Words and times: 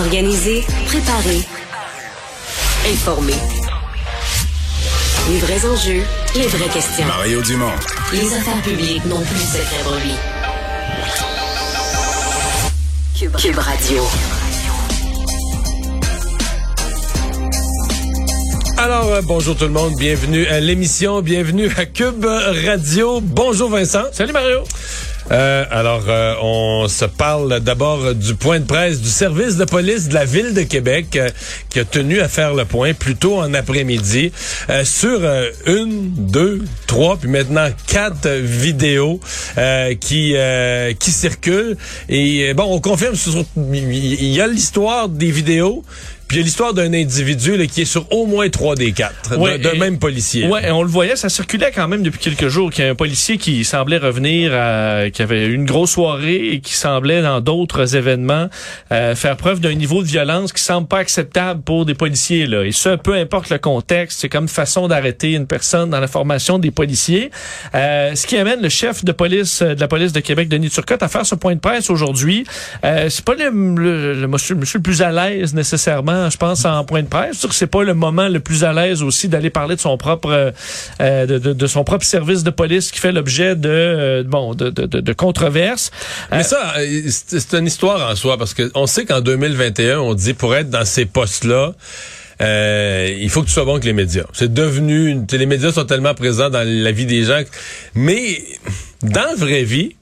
Organiser, 0.00 0.64
préparer, 0.86 1.40
informer. 2.90 3.34
Les 5.28 5.38
vrais 5.38 5.66
enjeux, 5.66 6.02
les 6.34 6.46
vraies 6.46 6.68
questions. 6.72 7.06
Mario 7.06 7.42
Dumont. 7.42 7.66
Les 8.10 8.32
affaires 8.32 8.62
publiques 8.62 9.04
n'ont 9.04 9.20
plus 9.20 9.40
cette 9.40 9.82
pour 9.82 9.94
lui. 9.96 10.14
Cube, 13.18 13.36
Cube 13.36 13.58
Radio. 13.58 14.02
Alors, 18.78 19.12
euh, 19.12 19.20
bonjour 19.22 19.54
tout 19.54 19.64
le 19.64 19.70
monde, 19.70 19.96
bienvenue 19.96 20.46
à 20.46 20.60
l'émission, 20.60 21.20
bienvenue 21.20 21.70
à 21.76 21.84
Cube 21.84 22.24
Radio. 22.24 23.20
Bonjour 23.20 23.68
Vincent. 23.68 24.04
Salut 24.12 24.32
Mario. 24.32 24.60
Euh, 25.30 25.64
alors, 25.70 26.04
euh, 26.08 26.34
on 26.42 26.88
se 26.88 27.04
parle 27.04 27.60
d'abord 27.60 28.14
du 28.14 28.34
point 28.34 28.58
de 28.58 28.64
presse 28.64 29.00
du 29.00 29.08
service 29.08 29.56
de 29.56 29.64
police 29.64 30.08
de 30.08 30.14
la 30.14 30.24
ville 30.24 30.54
de 30.54 30.62
Québec 30.62 31.14
euh, 31.14 31.28
qui 31.68 31.78
a 31.78 31.84
tenu 31.84 32.20
à 32.20 32.28
faire 32.28 32.54
le 32.54 32.64
point 32.64 32.94
plus 32.94 33.14
tôt 33.14 33.38
en 33.38 33.54
après-midi 33.54 34.32
sur 34.84 35.20
une, 35.66 36.10
deux, 36.10 36.62
trois, 36.86 37.16
puis 37.16 37.28
maintenant 37.28 37.68
quatre 37.86 38.28
vidéos 38.28 39.20
qui 40.00 40.34
qui 40.98 41.10
circulent. 41.10 41.76
Et 42.08 42.54
bon, 42.54 42.64
on 42.64 42.80
confirme, 42.80 43.14
il 43.56 44.24
y 44.24 44.40
a 44.40 44.46
l'histoire 44.46 45.08
des 45.08 45.30
vidéos. 45.30 45.84
Puis 46.30 46.36
il 46.36 46.42
y 46.42 46.42
a 46.42 46.44
l'histoire 46.44 46.72
d'un 46.74 46.94
individu 46.94 47.56
là, 47.56 47.66
qui 47.66 47.80
est 47.80 47.84
sur 47.84 48.06
au 48.12 48.24
moins 48.24 48.48
trois 48.50 48.76
des 48.76 48.92
quatre, 48.92 49.36
ouais, 49.36 49.58
d'un 49.58 49.74
même 49.74 49.98
policier. 49.98 50.46
Ouais, 50.46 50.70
on 50.70 50.84
le 50.84 50.88
voyait, 50.88 51.16
ça 51.16 51.28
circulait 51.28 51.72
quand 51.74 51.88
même 51.88 52.04
depuis 52.04 52.20
quelques 52.20 52.46
jours 52.46 52.70
qu'il 52.70 52.84
y 52.84 52.86
a 52.86 52.90
un 52.92 52.94
policier 52.94 53.36
qui 53.36 53.64
semblait 53.64 53.98
revenir, 53.98 54.52
à, 54.54 55.10
qui 55.12 55.22
avait 55.22 55.48
une 55.48 55.64
grosse 55.64 55.90
soirée 55.90 56.50
et 56.52 56.60
qui 56.60 56.74
semblait 56.74 57.20
dans 57.20 57.40
d'autres 57.40 57.96
événements 57.96 58.48
euh, 58.92 59.16
faire 59.16 59.36
preuve 59.36 59.58
d'un 59.58 59.74
niveau 59.74 60.04
de 60.04 60.06
violence 60.06 60.52
qui 60.52 60.62
semble 60.62 60.86
pas 60.86 60.98
acceptable 60.98 61.62
pour 61.62 61.84
des 61.84 61.94
policiers. 61.94 62.46
Là. 62.46 62.64
Et 62.64 62.70
ça, 62.70 62.96
peu 62.96 63.14
importe 63.14 63.50
le 63.50 63.58
contexte, 63.58 64.20
c'est 64.20 64.28
comme 64.28 64.46
façon 64.46 64.86
d'arrêter 64.86 65.32
une 65.32 65.48
personne 65.48 65.90
dans 65.90 65.98
la 65.98 66.06
formation 66.06 66.60
des 66.60 66.70
policiers. 66.70 67.32
Euh, 67.74 68.14
ce 68.14 68.28
qui 68.28 68.36
amène 68.36 68.62
le 68.62 68.68
chef 68.68 69.04
de 69.04 69.10
police 69.10 69.62
euh, 69.62 69.74
de 69.74 69.80
la 69.80 69.88
police 69.88 70.12
de 70.12 70.20
Québec, 70.20 70.48
Denis 70.48 70.70
Turcotte, 70.70 71.02
à 71.02 71.08
faire 71.08 71.26
ce 71.26 71.34
point 71.34 71.56
de 71.56 71.60
presse 71.60 71.90
aujourd'hui. 71.90 72.44
Euh, 72.84 73.08
c'est 73.10 73.24
pas 73.24 73.34
le, 73.34 73.50
le, 73.50 74.14
le 74.14 74.26
monsieur, 74.28 74.54
monsieur 74.54 74.78
le 74.78 74.84
plus 74.84 75.02
à 75.02 75.10
l'aise 75.10 75.54
nécessairement 75.54 76.19
je 76.28 76.36
pense, 76.36 76.64
en 76.64 76.84
point 76.84 77.02
de 77.02 77.08
presse. 77.08 77.46
C'est 77.50 77.66
pas 77.66 77.82
le 77.82 77.94
moment 77.94 78.28
le 78.28 78.40
plus 78.40 78.64
à 78.64 78.72
l'aise 78.72 79.02
aussi 79.02 79.28
d'aller 79.28 79.50
parler 79.50 79.76
de 79.76 79.80
son 79.80 79.96
propre 79.96 80.52
euh, 81.00 81.26
de, 81.26 81.38
de, 81.38 81.66
son 81.66 81.84
propre 81.84 82.04
service 82.04 82.42
de 82.42 82.50
police 82.50 82.90
qui 82.90 82.98
fait 82.98 83.12
l'objet 83.12 83.56
de 83.56 83.68
euh, 83.68 84.22
bon 84.24 84.54
de, 84.54 84.70
de, 84.70 84.86
de, 84.86 85.12
controverses. 85.12 85.90
Mais 86.30 86.42
ça, 86.42 86.74
euh, 86.78 87.02
c'est 87.08 87.54
une 87.54 87.66
histoire 87.66 88.10
en 88.10 88.16
soi 88.16 88.36
parce 88.36 88.54
que 88.54 88.70
on 88.74 88.86
sait 88.86 89.04
qu'en 89.04 89.20
2021, 89.20 89.98
on 89.98 90.14
dit 90.14 90.34
pour 90.34 90.54
être 90.54 90.70
dans 90.70 90.84
ces 90.84 91.06
postes-là. 91.06 91.72
Euh, 92.40 93.14
il 93.20 93.28
faut 93.28 93.42
que 93.42 93.46
tu 93.46 93.52
sois 93.52 93.64
bon 93.64 93.72
avec 93.72 93.84
les 93.84 93.92
médias. 93.92 94.24
C'est 94.32 94.52
devenu, 94.52 95.26
les 95.30 95.46
médias 95.46 95.72
sont 95.72 95.84
tellement 95.84 96.14
présents 96.14 96.48
dans 96.48 96.66
la 96.66 96.92
vie 96.92 97.06
des 97.06 97.24
gens, 97.24 97.42
mais 97.94 98.42
dans 99.02 99.24
la 99.24 99.34
vraie 99.34 99.64
vie, 99.64 99.96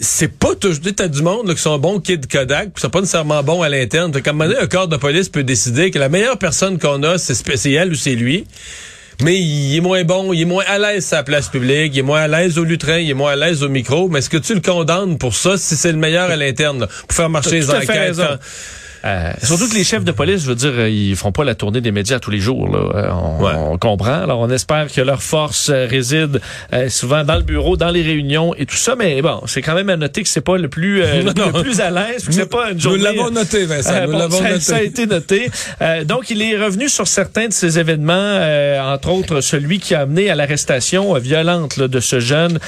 c'est 0.00 0.38
pas 0.38 0.54
toujours 0.54 0.82
t'as 0.94 1.08
du 1.08 1.22
monde 1.22 1.48
là, 1.48 1.54
qui 1.54 1.60
sont 1.60 1.78
bons 1.78 2.00
kids 2.00 2.20
Kodak, 2.30 2.74
qui 2.74 2.80
sont 2.80 2.90
pas 2.90 3.00
nécessairement 3.00 3.42
bons 3.42 3.62
à 3.62 3.68
l'interne. 3.68 4.12
Qu'à 4.12 4.30
un 4.30 4.32
moment 4.32 4.48
donné, 4.48 4.60
un 4.60 4.66
corps 4.66 4.88
de 4.88 4.96
police 4.96 5.28
peut 5.28 5.44
décider 5.44 5.90
que 5.90 5.98
la 5.98 6.08
meilleure 6.08 6.38
personne 6.38 6.78
qu'on 6.78 7.02
a, 7.02 7.18
c'est 7.18 7.72
elle 7.72 7.90
ou 7.90 7.94
c'est 7.94 8.14
lui. 8.14 8.46
Mais 9.22 9.40
il 9.40 9.76
est 9.76 9.80
moins 9.80 10.04
bon, 10.04 10.32
il 10.32 10.42
est 10.42 10.46
moins 10.46 10.64
à 10.66 10.78
l'aise 10.78 11.10
à 11.12 11.16
la 11.16 11.22
place 11.22 11.48
publique, 11.48 11.92
il 11.94 12.00
est 12.00 12.02
moins 12.02 12.22
à 12.22 12.28
l'aise 12.28 12.58
au 12.58 12.64
lutrin, 12.64 12.98
il 12.98 13.08
est 13.08 13.14
moins 13.14 13.32
à 13.32 13.36
l'aise 13.36 13.62
au 13.62 13.68
micro. 13.68 14.08
Mais 14.08 14.18
est-ce 14.18 14.28
que 14.28 14.36
tu 14.36 14.54
le 14.54 14.60
condamnes 14.60 15.16
pour 15.16 15.34
ça 15.34 15.56
si 15.56 15.74
c'est 15.76 15.92
le 15.92 15.98
meilleur 15.98 16.30
à 16.30 16.36
l'interne, 16.36 16.86
pour 17.08 17.16
faire 17.16 17.30
marcher 17.30 17.52
les 17.52 17.70
enquêtes? 17.70 18.20
Euh, 19.06 19.32
surtout 19.42 19.68
que 19.68 19.74
les 19.74 19.84
chefs 19.84 20.04
de 20.04 20.10
police, 20.10 20.42
je 20.42 20.48
veux 20.48 20.54
dire, 20.54 20.72
euh, 20.74 20.88
ils 20.88 21.14
font 21.14 21.30
pas 21.30 21.44
la 21.44 21.54
tournée 21.54 21.80
des 21.80 21.92
médias 21.92 22.18
tous 22.18 22.30
les 22.32 22.40
jours. 22.40 22.68
Là. 22.68 22.78
Euh, 22.78 23.10
on, 23.12 23.72
on, 23.72 23.78
comprend. 23.78 24.22
Alors, 24.22 24.40
on 24.40 24.50
espère 24.50 24.92
que 24.92 25.00
leur 25.00 25.22
force 25.22 25.70
réside 25.70 26.40
souvent 26.88 27.22
dans 27.22 27.36
le 27.36 27.42
bureau, 27.42 27.76
dans 27.76 27.90
les 27.90 28.02
réunions 28.02 28.54
et 28.56 28.66
tout 28.66 28.76
ça. 28.76 28.96
Mais 28.96 29.22
bon, 29.22 29.42
c'est 29.46 29.62
quand 29.62 29.74
même 29.74 29.90
à 29.90 29.96
noter 29.96 30.22
que 30.22 30.28
c'est 30.28 30.40
pas 30.40 30.56
le 30.56 30.68
plus 30.68 31.00
le 31.02 31.62
plus 31.62 31.80
à 31.80 31.90
l'aise. 31.90 32.26
C'est 32.30 32.50
pas 32.50 32.72
une 32.72 32.80
journée. 32.80 32.98
Nous 32.98 33.04
l'avons 33.04 33.30
noté, 33.30 33.64
Vincent. 33.66 34.06
nous 34.06 34.12
l'avons 34.12 34.40
noté. 34.40 34.60
Ça 34.60 34.76
a 34.76 34.82
été 34.82 35.06
noté. 35.06 35.50
donc, 36.04 36.30
il 36.30 36.42
est 36.42 36.56
revenu 36.56 36.88
sur 36.88 37.06
certains 37.06 37.48
de 37.48 37.52
ces 37.52 37.78
événements, 37.78 38.40
entre 38.92 39.10
autres 39.10 39.40
celui 39.40 39.78
qui 39.78 39.94
a 39.94 40.00
amené 40.00 40.30
à 40.30 40.34
l'arrestation 40.34 41.14
violente 41.14 41.76
là, 41.76 41.86
de 41.86 42.00
ce 42.00 42.18
jeune 42.18 42.58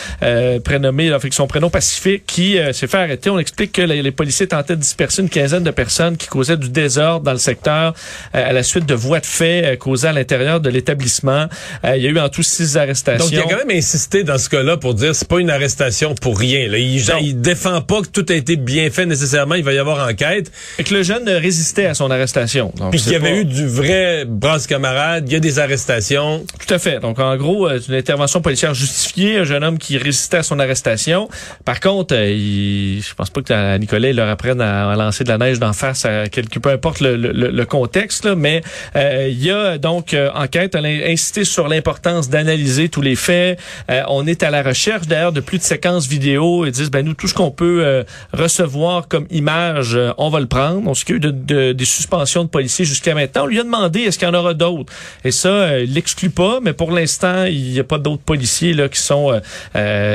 prénommé, 0.65 1.11
avec 1.11 1.35
son 1.35 1.47
prénom 1.47 1.71
Pacifique, 1.71 2.25
qui 2.27 2.57
s'est 2.73 2.87
fait 2.87 2.99
arrêter. 2.99 3.31
On 3.31 3.39
explique 3.39 3.73
que 3.73 3.83
les, 3.83 4.03
les 4.03 4.13
policiers 4.13 4.47
tentaient 4.47 4.77
de 4.77 4.81
disperser 4.81 5.23
une 5.23 5.29
quinzaine 5.29 5.65
de 5.65 5.71
personnes 5.71 6.17
qui 6.17 6.28
causait 6.29 6.57
du 6.57 6.69
désordre 6.69 7.25
dans 7.25 7.33
le 7.33 7.39
secteur 7.39 7.95
euh, 8.35 8.49
à 8.49 8.53
la 8.53 8.63
suite 8.63 8.87
de 8.87 8.95
voies 8.95 9.21
de 9.21 9.27
fait 9.27 9.65
euh, 9.65 9.77
causées 9.77 10.09
à 10.09 10.13
l'intérieur 10.13 10.61
de 10.61 10.71
l'établissement. 10.71 11.47
Euh, 11.85 11.97
il 11.97 12.03
y 12.03 12.07
a 12.07 12.11
eu 12.11 12.19
en 12.19 12.29
tout 12.29 12.43
six 12.43 12.77
arrestations. 12.77 13.25
Donc, 13.25 13.33
il 13.33 13.39
a 13.39 13.43
quand 13.43 13.67
même 13.67 13.77
insisté 13.77 14.25
dans 14.25 14.39
ce 14.39 14.49
cas-là 14.49 14.77
pour 14.77 14.95
dire 14.95 15.15
c'est 15.15 15.29
pas 15.29 15.41
une 15.41 15.51
arrestation 15.51 16.15
pour 16.15 16.39
rien. 16.39 16.69
Là. 16.69 16.79
Il, 16.79 17.03
il 17.21 17.41
défend 17.41 17.81
pas 17.81 18.03
que 18.03 18.09
tout 18.09 18.27
a 18.29 18.35
été 18.35 18.57
bien 18.57 18.91
fait 18.91 19.07
nécessairement. 19.07 19.55
Il 19.55 19.65
va 19.65 19.73
y 19.73 19.79
avoir 19.79 20.09
enquête. 20.09 20.51
Et 20.79 20.85
que 20.85 20.95
le 20.95 21.03
jeune 21.03 21.29
résistait 21.29 21.87
à 21.87 21.95
son 21.95 22.11
arrestation. 22.11 22.73
Donc, 22.77 22.91
Puis 22.91 23.01
qu'il 23.01 23.13
y 23.13 23.17
avait 23.17 23.41
eu 23.41 23.45
du 23.45 23.67
vrai 23.67 24.25
brasse 24.27 24.67
camarade. 24.67 25.25
Il 25.27 25.33
y 25.33 25.37
a 25.37 25.41
des 25.41 25.59
arrestations. 25.59 26.45
Tout 26.59 26.75
à 26.75 26.79
fait. 26.79 27.01
Donc, 27.01 27.19
en 27.19 27.37
gros, 27.37 27.69
une 27.69 27.95
intervention 27.95 28.41
policière 28.41 28.75
justifiée. 28.75 29.39
Un 29.39 29.45
jeune 29.45 29.65
homme 29.65 29.79
qui 29.79 29.99
résistait 29.99 30.39
à 30.39 30.43
son 30.43 30.59
arrestation. 30.59 31.29
Par 31.65 31.81
contre, 31.81 32.15
il, 32.15 33.03
je 33.03 33.15
pense 33.15 33.31
pas 33.31 33.43
que 33.43 33.79
Nicolas 33.79 34.13
leur 34.13 34.29
apprenne 34.29 34.61
à, 34.61 34.95
lancer 34.97 35.25
de 35.25 35.29
la 35.29 35.39
neige 35.39 35.59
d'en 35.59 35.73
face 35.73 36.05
à 36.05 36.18
quelque 36.27 36.59
peu 36.59 36.71
importe 36.71 37.01
le, 37.01 37.17
le, 37.17 37.33
le 37.33 37.65
contexte, 37.67 38.25
là, 38.25 38.35
mais 38.35 38.63
euh, 38.97 39.29
il 39.31 39.43
y 39.43 39.51
a 39.51 39.79
donc 39.79 40.15
euh, 40.15 40.31
enquête, 40.35 40.75
elle 40.75 40.87
a 40.87 41.17
sur 41.45 41.69
l'importance 41.69 42.29
d'analyser 42.29 42.89
tous 42.89 43.03
les 43.03 43.17
faits. 43.17 43.59
Euh, 43.91 44.03
on 44.09 44.27
est 44.27 44.43
à 44.43 44.51
la 44.51 44.63
recherche 44.63 45.07
d'ailleurs 45.07 45.33
de 45.33 45.41
plus 45.41 45.59
de 45.59 45.63
séquences 45.63 46.07
vidéo. 46.07 46.65
Ils 46.65 46.73
disent 46.73 46.91
ben 46.91 47.05
nous 47.05 47.15
tout 47.15 47.29
ce 47.29 47.35
qu'on 47.35 47.51
peut 47.51 48.05
recevoir 48.33 49.09
comme 49.09 49.27
image, 49.31 49.99
on 50.17 50.31
va 50.31 50.41
le 50.41 50.47
prendre. 50.47 50.83
On 50.87 50.95
s'occupe 50.95 51.21
de, 51.21 51.31
de, 51.31 51.73
des 51.73 51.85
suspensions 51.85 52.45
de 52.45 52.49
policiers 52.49 52.85
jusqu'à 52.85 53.15
maintenant. 53.15 53.45
On 53.45 53.47
lui 53.47 53.61
a 53.61 53.65
demandé 53.65 54.01
est-ce 54.01 54.19
qu'il 54.19 54.29
y 54.29 54.31
en 54.31 54.35
aura 54.35 54.55
d'autres? 54.55 54.93
Et 55.25 55.31
ça, 55.31 55.79
il 55.81 55.93
l'exclut 55.95 56.31
pas, 56.31 56.61
mais 56.63 56.73
pour 56.73 56.93
l'instant, 56.93 57.45
il 57.45 57.73
n'y 57.73 57.81
a 57.81 57.85
pas 57.85 57.99
d'autres 57.99 58.23
policiers 58.23 58.75
là 58.75 58.89
qui 58.89 59.01
sont 59.01 59.41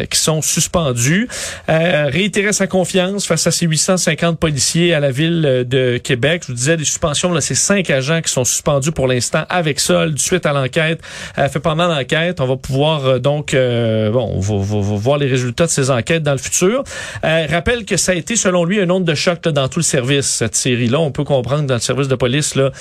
qui 0.09 0.20
sont 0.20 0.41
suspendus. 0.41 1.28
réitérer 1.68 2.53
sa 2.53 2.68
confiance 2.68 3.25
face 3.25 3.47
à 3.47 3.52
ces 3.52 3.66
850 3.66 4.40
policiers 4.40 4.94
à 4.94 5.00
la 5.00 5.12
ville 5.12 5.66
de 5.68 5.82
Québec. 6.03 6.44
Je 6.44 6.51
vous 6.51 6.57
disais, 6.57 6.77
des 6.77 6.85
suspensions, 6.85 7.31
là, 7.31 7.41
c'est 7.41 7.55
cinq 7.55 7.89
agents 7.89 8.21
qui 8.21 8.31
sont 8.31 8.44
suspendus 8.44 8.91
pour 8.91 9.07
l'instant 9.07 9.45
avec 9.49 9.79
solde 9.79 10.17
suite 10.19 10.45
à 10.45 10.53
l'enquête. 10.53 11.01
Euh, 11.38 11.47
fait 11.49 11.59
pendant 11.59 11.88
l'enquête, 11.88 12.41
on 12.41 12.47
va 12.47 12.57
pouvoir 12.57 13.05
euh, 13.05 13.19
donc, 13.19 13.53
euh, 13.53 14.11
bon, 14.11 14.31
on 14.35 14.39
va, 14.39 14.97
voir 14.97 15.17
les 15.17 15.27
résultats 15.27 15.66
de 15.66 15.72
ces 15.72 15.89
enquêtes 15.89 16.23
dans 16.23 16.31
le 16.31 16.38
futur. 16.38 16.83
Euh, 17.23 17.45
rappelle 17.49 17.85
que 17.85 17.97
ça 17.97 18.11
a 18.11 18.16
été, 18.16 18.35
selon 18.35 18.66
lui, 18.66 18.79
un 18.79 18.89
onde 18.89 19.05
de 19.05 19.16
choc 19.16 19.41
dans 19.47 19.67
tout 19.67 19.79
le 19.79 19.83
service, 19.83 20.27
cette 20.27 20.55
série-là. 20.55 20.99
On 20.99 21.11
peut 21.11 21.23
comprendre 21.23 21.63
dans 21.63 21.73
le 21.73 21.79
service 21.79 22.07
de 22.07 22.16
police, 22.16 22.55
là, 22.55 22.72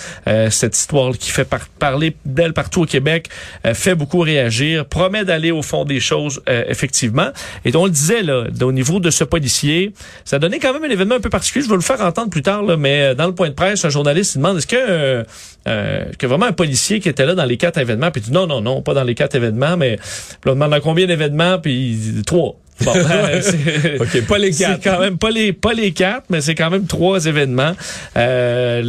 cette 0.51 0.77
histoire 0.77 1.13
qui 1.13 1.31
fait 1.31 1.49
parler 1.79 2.17
d'elle 2.25 2.53
partout 2.53 2.83
au 2.83 2.87
Québec, 2.87 3.29
fait 3.75 3.95
beaucoup 3.95 4.21
réagir, 4.21 4.87
promet 4.87 5.25
d'aller 5.25 5.51
au 5.51 5.63
fond 5.63 5.85
des 5.85 6.01
choses, 6.01 6.43
effectivement. 6.47 7.31
Et 7.65 7.75
on 7.75 7.85
le 7.85 7.91
disait, 7.91 8.23
là, 8.23 8.45
au 8.61 8.73
niveau 8.73 9.01
de 9.01 9.11
ce 9.11 9.25
policier, 9.25 9.93
ça 10.25 10.39
donné 10.39 10.59
quand 10.59 10.73
même 10.73 10.85
un 10.85 10.91
événement 10.91 11.17
un 11.17 11.21
peu 11.21 11.31
particulier. 11.31 11.65
Je 11.65 11.71
vais 11.71 11.77
le 11.77 11.83
faire 11.83 12.01
entendre 12.01 12.31
plus 12.31 12.43
tard, 12.43 12.63
là, 12.63 12.77
mais 12.77 12.92
dans 13.17 13.27
le 13.27 13.35
point 13.35 13.49
de 13.49 13.55
presse, 13.55 13.85
un 13.85 13.91
journaliste 13.91 14.37
demande 14.37 14.59
est-ce 14.59 14.67
que, 14.67 14.77
euh, 14.77 15.25
euh, 15.69 16.05
que 16.19 16.27
vraiment 16.27 16.47
un 16.47 16.53
policier 16.53 17.01
qui 17.01 17.09
était 17.09 17.27
là 17.27 17.35
dans 17.35 17.45
les 17.45 17.57
quatre 17.57 17.79
événements, 17.79 18.11
puis 18.11 18.21
il 18.23 18.27
dit 18.27 18.33
non, 18.33 18.47
non, 18.47 18.61
non, 18.61 18.83
pas 18.83 18.95
dans 18.95 19.05
les 19.05 19.15
quatre 19.15 19.35
événements, 19.35 19.77
mais 19.77 19.99
on 20.47 20.51
demande 20.51 20.79
combien 20.81 21.07
d'événements, 21.07 21.59
puis 21.59 21.91
il 21.91 22.15
dit 22.15 22.23
trois. 22.23 22.57
Bon, 22.85 22.93
ok, 24.01 24.27
pas 24.27 24.39
les 24.39 24.51
quatre. 24.51 24.81
C'est 24.83 24.91
quand 24.91 24.99
même 24.99 25.19
pas 25.19 25.31
les 25.31 25.53
pas 25.53 25.73
les 25.73 25.93
quatre, 25.93 26.25
mais 26.31 26.41
c'est 26.41 26.55
quand 26.55 26.71
même 26.71 26.87
trois 26.87 27.27
événements. 27.27 27.75
Euh, 28.17 28.81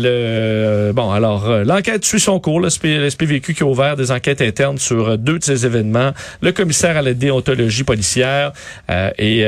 le 0.88 0.94
bon, 0.94 1.12
alors 1.12 1.50
euh, 1.50 1.64
l'enquête 1.64 2.04
suit 2.06 2.20
son 2.20 2.40
cours. 2.40 2.60
Le 2.60 2.70
SPVQ 2.70 3.54
qui 3.54 3.64
a 3.64 3.66
ouvert 3.66 3.96
des 3.96 4.12
enquêtes 4.12 4.42
internes 4.42 4.78
sur 4.78 5.18
deux 5.18 5.38
de 5.38 5.44
ces 5.44 5.66
événements. 5.66 6.12
Le 6.42 6.52
commissaire 6.52 6.98
à 6.98 7.02
la 7.02 7.14
déontologie 7.14 7.84
policière 7.84 8.54
et 9.18 9.44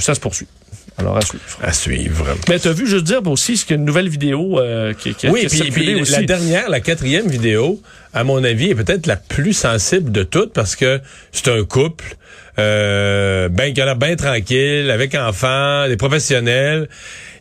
ça 0.00 0.14
se 0.14 0.20
poursuit. 0.20 0.48
Alors, 0.98 1.16
à 1.16 1.20
suivre. 1.20 1.44
À 1.62 1.72
suivre. 1.72 2.26
Mais 2.48 2.58
tu 2.58 2.68
as 2.68 2.72
vu, 2.72 2.86
je 2.86 2.96
veux 2.96 3.02
dire, 3.02 3.26
aussi, 3.26 3.56
c'est 3.56 3.74
une 3.74 3.84
nouvelle 3.84 4.08
vidéo 4.08 4.58
euh, 4.58 4.94
qui, 4.94 5.14
qui, 5.14 5.28
oui, 5.28 5.46
qui 5.46 5.70
puis, 5.70 5.94
aussi. 6.00 6.12
la 6.12 6.22
dernière, 6.22 6.70
la 6.70 6.80
quatrième 6.80 7.28
vidéo, 7.28 7.80
à 8.14 8.24
mon 8.24 8.42
avis, 8.42 8.70
est 8.70 8.74
peut-être 8.74 9.06
la 9.06 9.16
plus 9.16 9.52
sensible 9.52 10.10
de 10.10 10.22
toutes 10.22 10.54
parce 10.54 10.74
que 10.74 11.00
c'est 11.32 11.48
un 11.48 11.64
couple, 11.64 12.16
euh, 12.58 13.50
ben, 13.50 13.74
qui 13.74 13.80
a 13.82 13.84
l'air 13.84 13.96
bien 13.96 14.16
tranquille, 14.16 14.90
avec 14.90 15.14
enfants, 15.14 15.86
des 15.86 15.98
professionnels, 15.98 16.88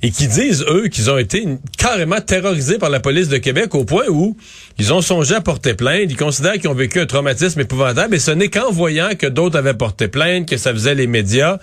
et 0.02 0.12
qui 0.12 0.28
disent, 0.28 0.66
eux, 0.68 0.90
qu'ils 0.90 1.10
ont 1.10 1.18
été 1.18 1.48
carrément 1.78 2.20
terrorisés 2.20 2.78
par 2.78 2.90
la 2.90 3.00
police 3.00 3.30
de 3.30 3.38
Québec 3.38 3.74
au 3.74 3.86
point 3.86 4.06
où 4.10 4.36
ils 4.78 4.94
ont 4.94 5.02
songé 5.02 5.34
à 5.34 5.42
porter 5.42 5.74
plainte. 5.74 6.08
Ils 6.10 6.18
considèrent 6.18 6.56
qu'ils 6.56 6.68
ont 6.68 6.76
vécu 6.76 7.00
un 7.00 7.06
traumatisme 7.06 7.62
épouvantable, 7.62 8.16
et 8.16 8.20
ce 8.20 8.32
n'est 8.32 8.50
qu'en 8.50 8.70
voyant 8.70 9.16
que 9.18 9.28
d'autres 9.28 9.58
avaient 9.58 9.74
porté 9.74 10.10
plainte, 10.10 10.50
que 10.50 10.58
ça 10.58 10.74
faisait 10.74 10.96
les 10.96 11.08
médias, 11.08 11.60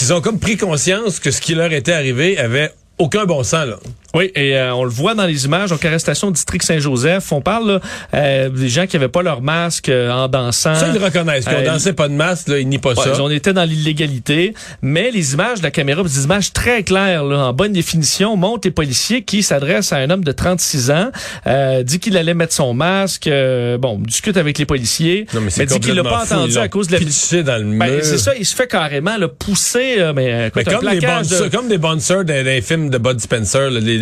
qu'ils 0.00 0.14
ont 0.14 0.22
comme 0.22 0.38
pris 0.38 0.56
conscience 0.56 1.20
que 1.20 1.30
ce 1.30 1.42
qui 1.42 1.54
leur 1.54 1.70
était 1.74 1.92
arrivé 1.92 2.38
avait 2.38 2.72
aucun 2.96 3.26
bon 3.26 3.42
sens, 3.42 3.66
là. 3.66 3.78
Oui, 4.14 4.30
et 4.34 4.56
euh, 4.56 4.74
on 4.74 4.82
le 4.84 4.90
voit 4.90 5.14
dans 5.14 5.26
les 5.26 5.44
images. 5.44 5.70
Donc, 5.70 5.84
arrestation 5.84 6.28
au 6.28 6.30
district 6.32 6.64
Saint-Joseph. 6.64 7.30
On 7.32 7.40
parle 7.40 7.72
là, 7.72 7.80
euh, 8.14 8.48
des 8.48 8.68
gens 8.68 8.86
qui 8.86 8.96
avaient 8.96 9.08
pas 9.08 9.22
leur 9.22 9.40
masque 9.40 9.88
euh, 9.88 10.10
en 10.10 10.26
dansant. 10.28 10.74
Ça, 10.74 10.88
ils 10.92 11.02
reconnaissent. 11.02 11.44
Qu'on 11.44 11.52
Euh, 11.52 11.64
dansait 11.64 11.92
pas 11.92 12.08
de 12.08 12.14
masque, 12.14 12.48
là, 12.48 12.58
ils 12.58 12.68
nient 12.68 12.78
pas 12.78 12.90
Ouais, 12.94 13.04
ça. 13.14 13.22
on 13.22 13.30
était 13.30 13.52
dans 13.52 13.64
l'illégalité, 13.64 14.54
mais 14.82 15.10
les 15.12 15.34
images 15.34 15.58
de 15.58 15.62
la 15.64 15.70
caméra, 15.70 16.02
des 16.02 16.24
images 16.24 16.52
très 16.52 16.82
claires, 16.82 17.22
là, 17.24 17.46
en 17.46 17.52
bonne 17.52 17.72
définition, 17.72 18.36
montrent 18.36 18.66
les 18.66 18.72
policiers 18.72 19.22
qui 19.22 19.42
s'adressent 19.44 19.92
à 19.92 19.98
un 19.98 20.10
homme 20.10 20.24
de 20.24 20.32
36 20.32 20.90
ans, 20.90 21.10
euh, 21.46 21.82
dit 21.84 22.00
qu'il 22.00 22.16
allait 22.16 22.34
mettre 22.34 22.52
son 22.52 22.74
masque, 22.74 23.26
euh, 23.28 23.78
bon, 23.78 23.98
discute 23.98 24.36
avec 24.36 24.58
les 24.58 24.66
policiers, 24.66 25.26
Non, 25.34 25.40
mais 25.40 25.50
c'est 25.50 25.66
dit 25.66 25.78
qu'il 25.78 25.94
l'a 25.94 26.02
pas 26.02 26.24
fou. 26.26 26.34
entendu 26.34 26.52
Ils 26.54 26.58
à 26.58 26.68
cause 26.68 26.88
de 26.88 26.94
la... 26.94 26.98
pitché 26.98 27.42
dans 27.44 27.56
le 27.58 27.78
Ben, 27.78 27.90
mur. 27.94 28.00
c'est 28.04 28.18
ça, 28.18 28.32
il 28.36 28.44
se 28.44 28.56
fait 28.56 28.66
carrément 28.66 29.16
le 29.18 29.28
pousser, 29.28 29.98
mais, 29.98 30.12
Mais 30.14 30.46
écoute, 30.48 30.66
un 30.68 30.72
comme, 30.78 30.90
des 30.90 30.98
plaquage 30.98 31.28
de- 31.28 31.48
comme 31.48 31.68
des 31.68 31.78
dans 31.78 32.24
les 32.26 32.60
films 32.62 32.90
de 32.90 32.98
Bud 32.98 33.20
Spencer, 33.20 33.70
là, 33.70 33.78
les- 33.80 33.99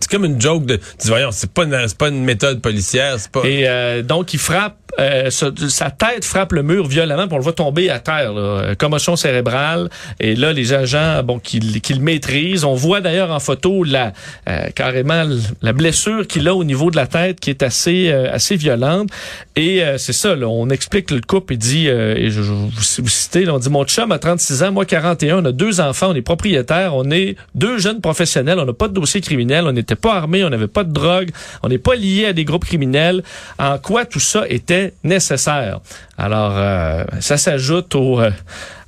c'est 0.00 0.10
comme 0.10 0.24
une 0.24 0.40
joke 0.40 0.66
de, 0.66 0.76
tu 0.76 1.08
voyons, 1.08 1.30
c'est 1.32 1.50
pas 1.50 1.64
une, 1.64 1.76
pas 1.98 2.08
une 2.08 2.24
méthode 2.24 2.60
policière, 2.60 3.16
c'est 3.18 3.30
pas. 3.30 3.42
Et 3.44 3.68
euh, 3.68 4.02
donc, 4.02 4.34
il 4.34 4.38
frappe, 4.38 4.76
euh, 5.00 5.30
sa, 5.30 5.90
tête 5.90 6.24
frappe 6.24 6.52
le 6.52 6.62
mur 6.62 6.86
violemment, 6.86 7.26
puis 7.26 7.34
on 7.34 7.38
le 7.38 7.42
voit 7.42 7.52
tomber 7.52 7.90
à 7.90 7.98
terre. 7.98 8.32
Là. 8.32 8.40
Euh, 8.40 8.74
Commotion 8.74 9.16
cérébrale. 9.16 9.88
Et 10.20 10.34
là, 10.34 10.52
les 10.52 10.72
agents, 10.72 11.22
bon, 11.22 11.38
qui, 11.38 11.80
qui 11.80 11.94
le 11.94 12.00
maîtrisent. 12.00 12.64
On 12.64 12.74
voit 12.74 13.00
d'ailleurs 13.00 13.30
en 13.30 13.40
photo 13.40 13.84
la 13.84 14.12
euh, 14.48 14.68
carrément 14.74 15.24
la 15.62 15.72
blessure 15.72 16.26
qu'il 16.26 16.48
a 16.48 16.54
au 16.54 16.64
niveau 16.64 16.90
de 16.90 16.96
la 16.96 17.06
tête, 17.06 17.40
qui 17.40 17.50
est 17.50 17.62
assez 17.62 18.08
euh, 18.10 18.32
assez 18.32 18.56
violente. 18.56 19.08
Et 19.56 19.82
euh, 19.82 19.98
c'est 19.98 20.12
ça. 20.12 20.34
Là, 20.34 20.48
on 20.48 20.68
explique 20.70 21.10
le 21.10 21.20
couple. 21.20 21.54
Il 21.54 21.58
dit, 21.58 21.86
et 21.86 22.30
je, 22.30 22.42
je 22.42 22.52
vous, 22.52 22.68
vous 22.68 23.08
citez, 23.08 23.44
là, 23.44 23.54
on 23.54 23.58
dit 23.58 23.70
mon 23.70 23.84
chum 23.84 24.12
a 24.12 24.18
36 24.18 24.62
ans, 24.62 24.72
moi 24.72 24.84
41, 24.84 25.42
on 25.42 25.44
a 25.44 25.52
deux 25.52 25.80
enfants, 25.80 26.10
on 26.10 26.14
est 26.14 26.22
propriétaires, 26.22 26.94
on 26.94 27.10
est 27.10 27.36
deux 27.54 27.78
jeunes 27.78 28.00
professionnels, 28.00 28.58
on 28.58 28.66
n'a 28.66 28.72
pas 28.72 28.88
de 28.88 28.94
dossier 28.94 29.20
on 29.36 29.72
n'était 29.72 29.96
pas 29.96 30.14
armés, 30.14 30.44
on 30.44 30.50
n'avait 30.50 30.68
pas 30.68 30.84
de 30.84 30.92
drogue, 30.92 31.30
on 31.62 31.68
n'est 31.68 31.78
pas 31.78 31.94
lié 31.94 32.26
à 32.26 32.32
des 32.32 32.44
groupes 32.44 32.64
criminels. 32.64 33.22
En 33.58 33.78
quoi 33.78 34.04
tout 34.04 34.20
ça 34.20 34.44
était 34.48 34.94
nécessaire? 35.04 35.80
Alors, 36.18 36.52
euh, 36.56 37.04
ça 37.20 37.36
s'ajoute 37.36 37.94
euh, 37.96 38.30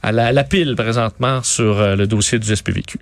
à 0.02 0.12
la, 0.12 0.32
la 0.32 0.44
pile 0.44 0.74
présentement 0.76 1.42
sur 1.42 1.78
euh, 1.78 1.96
le 1.96 2.06
dossier 2.06 2.38
du 2.38 2.54
SPVQ. 2.54 2.98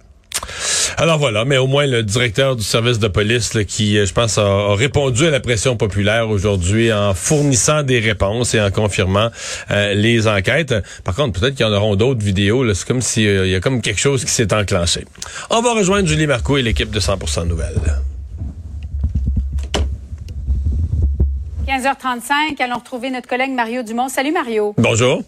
Alors 0.99 1.19
voilà, 1.19 1.45
mais 1.45 1.57
au 1.57 1.67
moins 1.67 1.87
le 1.87 2.03
directeur 2.03 2.57
du 2.57 2.63
service 2.63 2.99
de 2.99 3.09
police 3.09 3.55
là, 3.55 3.65
qui, 3.65 3.99
euh, 3.99 4.07
je 4.07 4.13
pense, 4.13 4.39
a, 4.39 4.43
a 4.43 4.75
répondu 4.75 5.27
à 5.27 5.31
la 5.31 5.41
pression 5.41 5.77
populaire 5.77 6.29
aujourd'hui 6.29 6.93
en 6.93 7.15
fournissant 7.15 7.83
des 7.83 7.99
réponses 7.99 8.55
et 8.55 8.61
en 8.61 8.71
confirmant 8.71 9.31
euh, 9.71 9.95
les 9.95 10.29
enquêtes. 10.29 10.75
Par 11.05 11.15
contre, 11.15 11.41
peut-être 11.41 11.55
qu'il 11.55 11.67
y 11.67 11.69
en 11.69 11.73
auront 11.73 11.97
d'autres 11.97 12.23
vidéos. 12.23 12.73
C'est 12.75 12.87
comme 12.87 13.01
s'il 13.01 13.47
y 13.47 13.55
a 13.55 13.61
comme 13.61 13.81
quelque 13.81 14.01
chose 14.01 14.25
qui 14.25 14.31
s'est 14.31 14.53
enclenché. 14.53 15.05
On 15.51 15.61
va 15.63 15.75
rejoindre 15.75 16.09
Julie 16.09 16.27
Marco 16.27 16.57
et 16.57 16.63
l'équipe 16.63 16.91
de 16.91 17.01
100% 17.01 17.47
Nouvelles. 17.47 17.81
15h35, 21.67 22.61
allons 22.61 22.77
retrouver 22.79 23.11
notre 23.11 23.29
collègue 23.29 23.53
Mario 23.53 23.83
Dumont. 23.83 24.09
Salut 24.09 24.33
Mario. 24.33 24.75
Bonjour. 24.77 25.23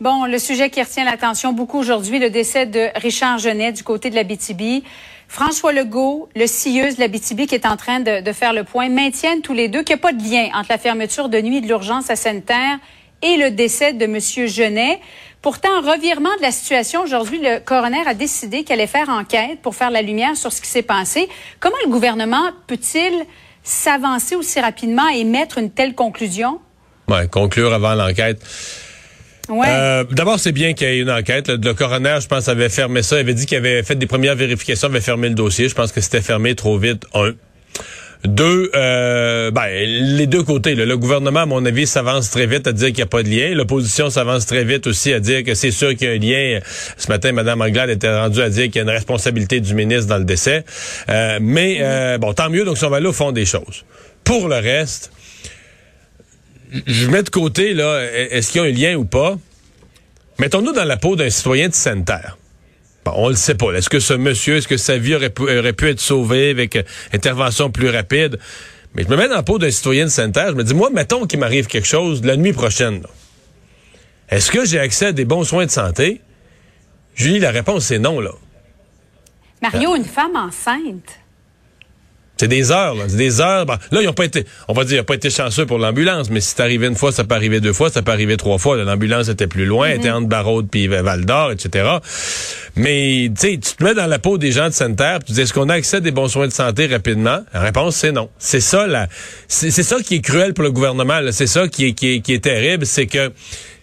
Bon, 0.00 0.26
le 0.26 0.38
sujet 0.38 0.70
qui 0.70 0.80
retient 0.80 1.04
l'attention 1.04 1.52
beaucoup 1.52 1.80
aujourd'hui, 1.80 2.20
le 2.20 2.30
décès 2.30 2.66
de 2.66 2.86
Richard 3.00 3.38
Genet 3.38 3.72
du 3.72 3.82
côté 3.82 4.10
de 4.10 4.14
la 4.14 4.22
BTB. 4.22 4.84
François 5.26 5.72
Legault, 5.72 6.28
le 6.36 6.46
CIEUS 6.46 6.94
de 6.94 7.00
la 7.00 7.08
BTB 7.08 7.48
qui 7.48 7.56
est 7.56 7.66
en 7.66 7.76
train 7.76 7.98
de, 7.98 8.32
faire 8.32 8.52
le 8.52 8.62
point, 8.62 8.88
maintiennent 8.90 9.42
tous 9.42 9.54
les 9.54 9.66
deux 9.66 9.82
qu'il 9.82 9.96
n'y 9.96 10.00
a 10.00 10.02
pas 10.02 10.12
de 10.12 10.22
lien 10.22 10.50
entre 10.54 10.68
la 10.70 10.78
fermeture 10.78 11.28
de 11.28 11.40
nuit 11.40 11.60
de 11.60 11.66
l'urgence 11.66 12.10
à 12.10 12.16
Sainte-Terre 12.16 12.78
et 13.22 13.38
le 13.38 13.50
décès 13.50 13.92
de 13.92 14.04
M. 14.04 14.46
Genet. 14.46 15.00
Pourtant, 15.42 15.80
revirement 15.80 16.34
de 16.36 16.42
la 16.42 16.52
situation, 16.52 17.02
aujourd'hui, 17.02 17.40
le 17.42 17.58
coroner 17.58 18.06
a 18.06 18.14
décidé 18.14 18.62
qu'elle 18.62 18.78
allait 18.78 18.86
faire 18.86 19.08
enquête 19.08 19.58
pour 19.62 19.74
faire 19.74 19.90
la 19.90 20.02
lumière 20.02 20.36
sur 20.36 20.52
ce 20.52 20.60
qui 20.60 20.68
s'est 20.68 20.82
passé. 20.82 21.28
Comment 21.58 21.76
le 21.84 21.90
gouvernement 21.90 22.50
peut-il 22.68 23.12
s'avancer 23.64 24.36
aussi 24.36 24.60
rapidement 24.60 25.08
et 25.08 25.24
mettre 25.24 25.58
une 25.58 25.72
telle 25.72 25.96
conclusion? 25.96 26.60
Ouais, 27.08 27.26
conclure 27.26 27.74
avant 27.74 27.96
l'enquête. 27.96 28.40
Ouais. 29.48 29.66
Euh, 29.68 30.04
D'abord, 30.10 30.38
c'est 30.38 30.52
bien 30.52 30.72
qu'il 30.74 30.86
y 30.88 30.90
ait 30.90 30.98
une 31.00 31.10
enquête. 31.10 31.48
Le, 31.48 31.56
le 31.56 31.74
coroner, 31.74 32.18
je 32.20 32.26
pense, 32.26 32.48
avait 32.48 32.68
fermé 32.68 33.02
ça. 33.02 33.16
Il 33.16 33.20
avait 33.20 33.34
dit 33.34 33.46
qu'il 33.46 33.56
avait 33.56 33.82
fait 33.82 33.94
des 33.96 34.06
premières 34.06 34.36
vérifications, 34.36 34.88
avait 34.88 35.00
fermé 35.00 35.28
le 35.28 35.34
dossier. 35.34 35.68
Je 35.68 35.74
pense 35.74 35.92
que 35.92 36.00
c'était 36.00 36.20
fermé 36.20 36.54
trop 36.54 36.78
vite. 36.78 37.04
Un. 37.14 37.32
Deux, 38.24 38.70
euh, 38.74 39.52
ben, 39.52 39.68
les 39.86 40.26
deux 40.26 40.42
côtés. 40.42 40.74
là. 40.74 40.84
Le 40.84 40.98
gouvernement, 40.98 41.40
à 41.40 41.46
mon 41.46 41.64
avis, 41.64 41.86
s'avance 41.86 42.30
très 42.30 42.46
vite 42.46 42.66
à 42.66 42.72
dire 42.72 42.88
qu'il 42.88 42.96
n'y 42.96 43.02
a 43.02 43.06
pas 43.06 43.22
de 43.22 43.28
lien. 43.28 43.54
L'opposition 43.54 44.10
s'avance 44.10 44.44
très 44.44 44.64
vite 44.64 44.88
aussi 44.88 45.12
à 45.12 45.20
dire 45.20 45.44
que 45.44 45.54
c'est 45.54 45.70
sûr 45.70 45.94
qu'il 45.94 46.08
y 46.08 46.10
a 46.10 46.14
un 46.14 46.18
lien. 46.18 46.60
Ce 46.96 47.06
matin, 47.08 47.30
Mme 47.30 47.60
Anglade 47.60 47.90
était 47.90 48.12
rendue 48.12 48.42
à 48.42 48.50
dire 48.50 48.64
qu'il 48.64 48.76
y 48.76 48.78
a 48.80 48.82
une 48.82 48.90
responsabilité 48.90 49.60
du 49.60 49.72
ministre 49.74 50.08
dans 50.08 50.18
le 50.18 50.24
décès. 50.24 50.64
Euh, 51.08 51.38
mais, 51.40 51.78
euh, 51.80 52.18
bon, 52.18 52.32
tant 52.32 52.50
mieux. 52.50 52.64
Donc, 52.64 52.76
si 52.76 52.84
on 52.84 52.90
va 52.90 52.96
aller 52.96 53.06
au 53.06 53.12
fond 53.12 53.30
des 53.30 53.46
choses. 53.46 53.84
Pour 54.24 54.48
le 54.48 54.56
reste, 54.56 55.12
je 56.86 57.08
mets 57.08 57.22
de 57.22 57.30
côté, 57.30 57.74
là, 57.74 58.02
est-ce 58.12 58.52
qu'il 58.52 58.60
y 58.62 58.64
a 58.64 58.68
un 58.68 58.72
lien 58.72 58.96
ou 58.96 59.04
pas? 59.04 59.38
Mettons-nous 60.38 60.72
dans 60.72 60.84
la 60.84 60.96
peau 60.96 61.16
d'un 61.16 61.30
citoyen 61.30 61.68
de 61.68 61.74
Sainte-Terre. 61.74 62.38
Bon, 63.04 63.12
on 63.16 63.28
le 63.28 63.34
sait 63.34 63.54
pas. 63.54 63.72
Est-ce 63.72 63.88
que 63.88 64.00
ce 64.00 64.14
monsieur, 64.14 64.56
est-ce 64.56 64.68
que 64.68 64.76
sa 64.76 64.98
vie 64.98 65.14
aurait 65.14 65.30
pu, 65.30 65.42
aurait 65.42 65.72
pu 65.72 65.88
être 65.88 66.00
sauvée 66.00 66.50
avec 66.50 66.76
euh, 66.76 66.82
intervention 67.12 67.70
plus 67.70 67.88
rapide? 67.88 68.38
Mais 68.94 69.02
je 69.04 69.08
me 69.08 69.16
mets 69.16 69.28
dans 69.28 69.34
la 69.34 69.42
peau 69.42 69.58
d'un 69.58 69.70
citoyen 69.70 70.04
de 70.04 70.10
Sainte-Terre. 70.10 70.50
Je 70.50 70.54
me 70.54 70.64
dis, 70.64 70.74
moi, 70.74 70.90
mettons 70.90 71.26
qu'il 71.26 71.40
m'arrive 71.40 71.66
quelque 71.66 71.86
chose 71.88 72.24
la 72.24 72.36
nuit 72.36 72.52
prochaine. 72.52 73.02
là. 73.02 73.08
Est-ce 74.28 74.50
que 74.50 74.64
j'ai 74.64 74.78
accès 74.78 75.06
à 75.06 75.12
des 75.12 75.24
bons 75.24 75.44
soins 75.44 75.66
de 75.66 75.70
santé? 75.70 76.20
Julie, 77.14 77.38
la 77.40 77.50
réponse, 77.50 77.86
c'est 77.86 77.98
non, 77.98 78.20
là. 78.20 78.30
Mario, 79.62 79.96
une 79.96 80.04
femme 80.04 80.36
enceinte. 80.36 81.18
C'est 82.38 82.48
des 82.48 82.70
heures, 82.70 82.94
là. 82.94 83.04
C'est 83.08 83.16
des 83.16 83.40
heures. 83.40 83.66
Bon, 83.66 83.74
là, 83.90 84.00
ils 84.00 84.08
ont 84.08 84.12
pas 84.12 84.24
été, 84.24 84.46
on 84.68 84.72
va 84.72 84.84
dire, 84.84 84.98
ils 84.98 85.00
ont 85.00 85.04
pas 85.04 85.14
été 85.14 85.28
chanceux 85.28 85.66
pour 85.66 85.78
l'ambulance, 85.78 86.30
mais 86.30 86.40
si 86.40 86.54
c'est 86.54 86.62
arrivé 86.62 86.86
une 86.86 86.94
fois, 86.94 87.10
ça 87.10 87.24
peut 87.24 87.34
arriver 87.34 87.60
deux 87.60 87.72
fois, 87.72 87.90
ça 87.90 88.02
peut 88.02 88.12
arriver 88.12 88.36
trois 88.36 88.58
fois. 88.58 88.76
L'ambulance 88.76 89.28
était 89.28 89.48
plus 89.48 89.66
loin, 89.66 89.88
était 89.88 90.10
entre 90.10 90.28
Barraud 90.28 90.62
puis 90.62 90.86
Val 90.86 91.24
d'Or, 91.24 91.50
etc. 91.50 91.88
Mais, 92.76 93.30
tu 93.34 93.40
sais, 93.40 93.58
tu 93.58 93.74
te 93.74 93.82
mets 93.82 93.94
dans 93.94 94.06
la 94.06 94.20
peau 94.20 94.38
des 94.38 94.52
gens 94.52 94.68
de 94.68 94.72
Sainte-Terre, 94.72 95.18
tu 95.24 95.32
dis, 95.32 95.40
est-ce 95.40 95.52
qu'on 95.52 95.68
a 95.68 95.74
accès 95.74 95.96
à 95.96 96.00
des 96.00 96.12
bons 96.12 96.28
soins 96.28 96.46
de 96.46 96.52
santé 96.52 96.86
rapidement? 96.86 97.40
La 97.52 97.60
réponse, 97.60 97.96
c'est 97.96 98.12
non. 98.12 98.30
C'est 98.38 98.60
ça, 98.60 98.86
là. 98.86 99.08
C'est 99.48 99.70
ça 99.70 99.96
qui 100.00 100.16
est 100.16 100.20
cruel 100.20 100.54
pour 100.54 100.62
le 100.62 100.70
gouvernement, 100.70 101.18
là. 101.18 101.32
C'est 101.32 101.48
ça 101.48 101.66
qui 101.66 101.86
est, 101.86 101.92
qui 101.92 102.14
est, 102.14 102.20
qui 102.20 102.34
est 102.34 102.44
terrible, 102.44 102.86
c'est 102.86 103.06
que 103.06 103.32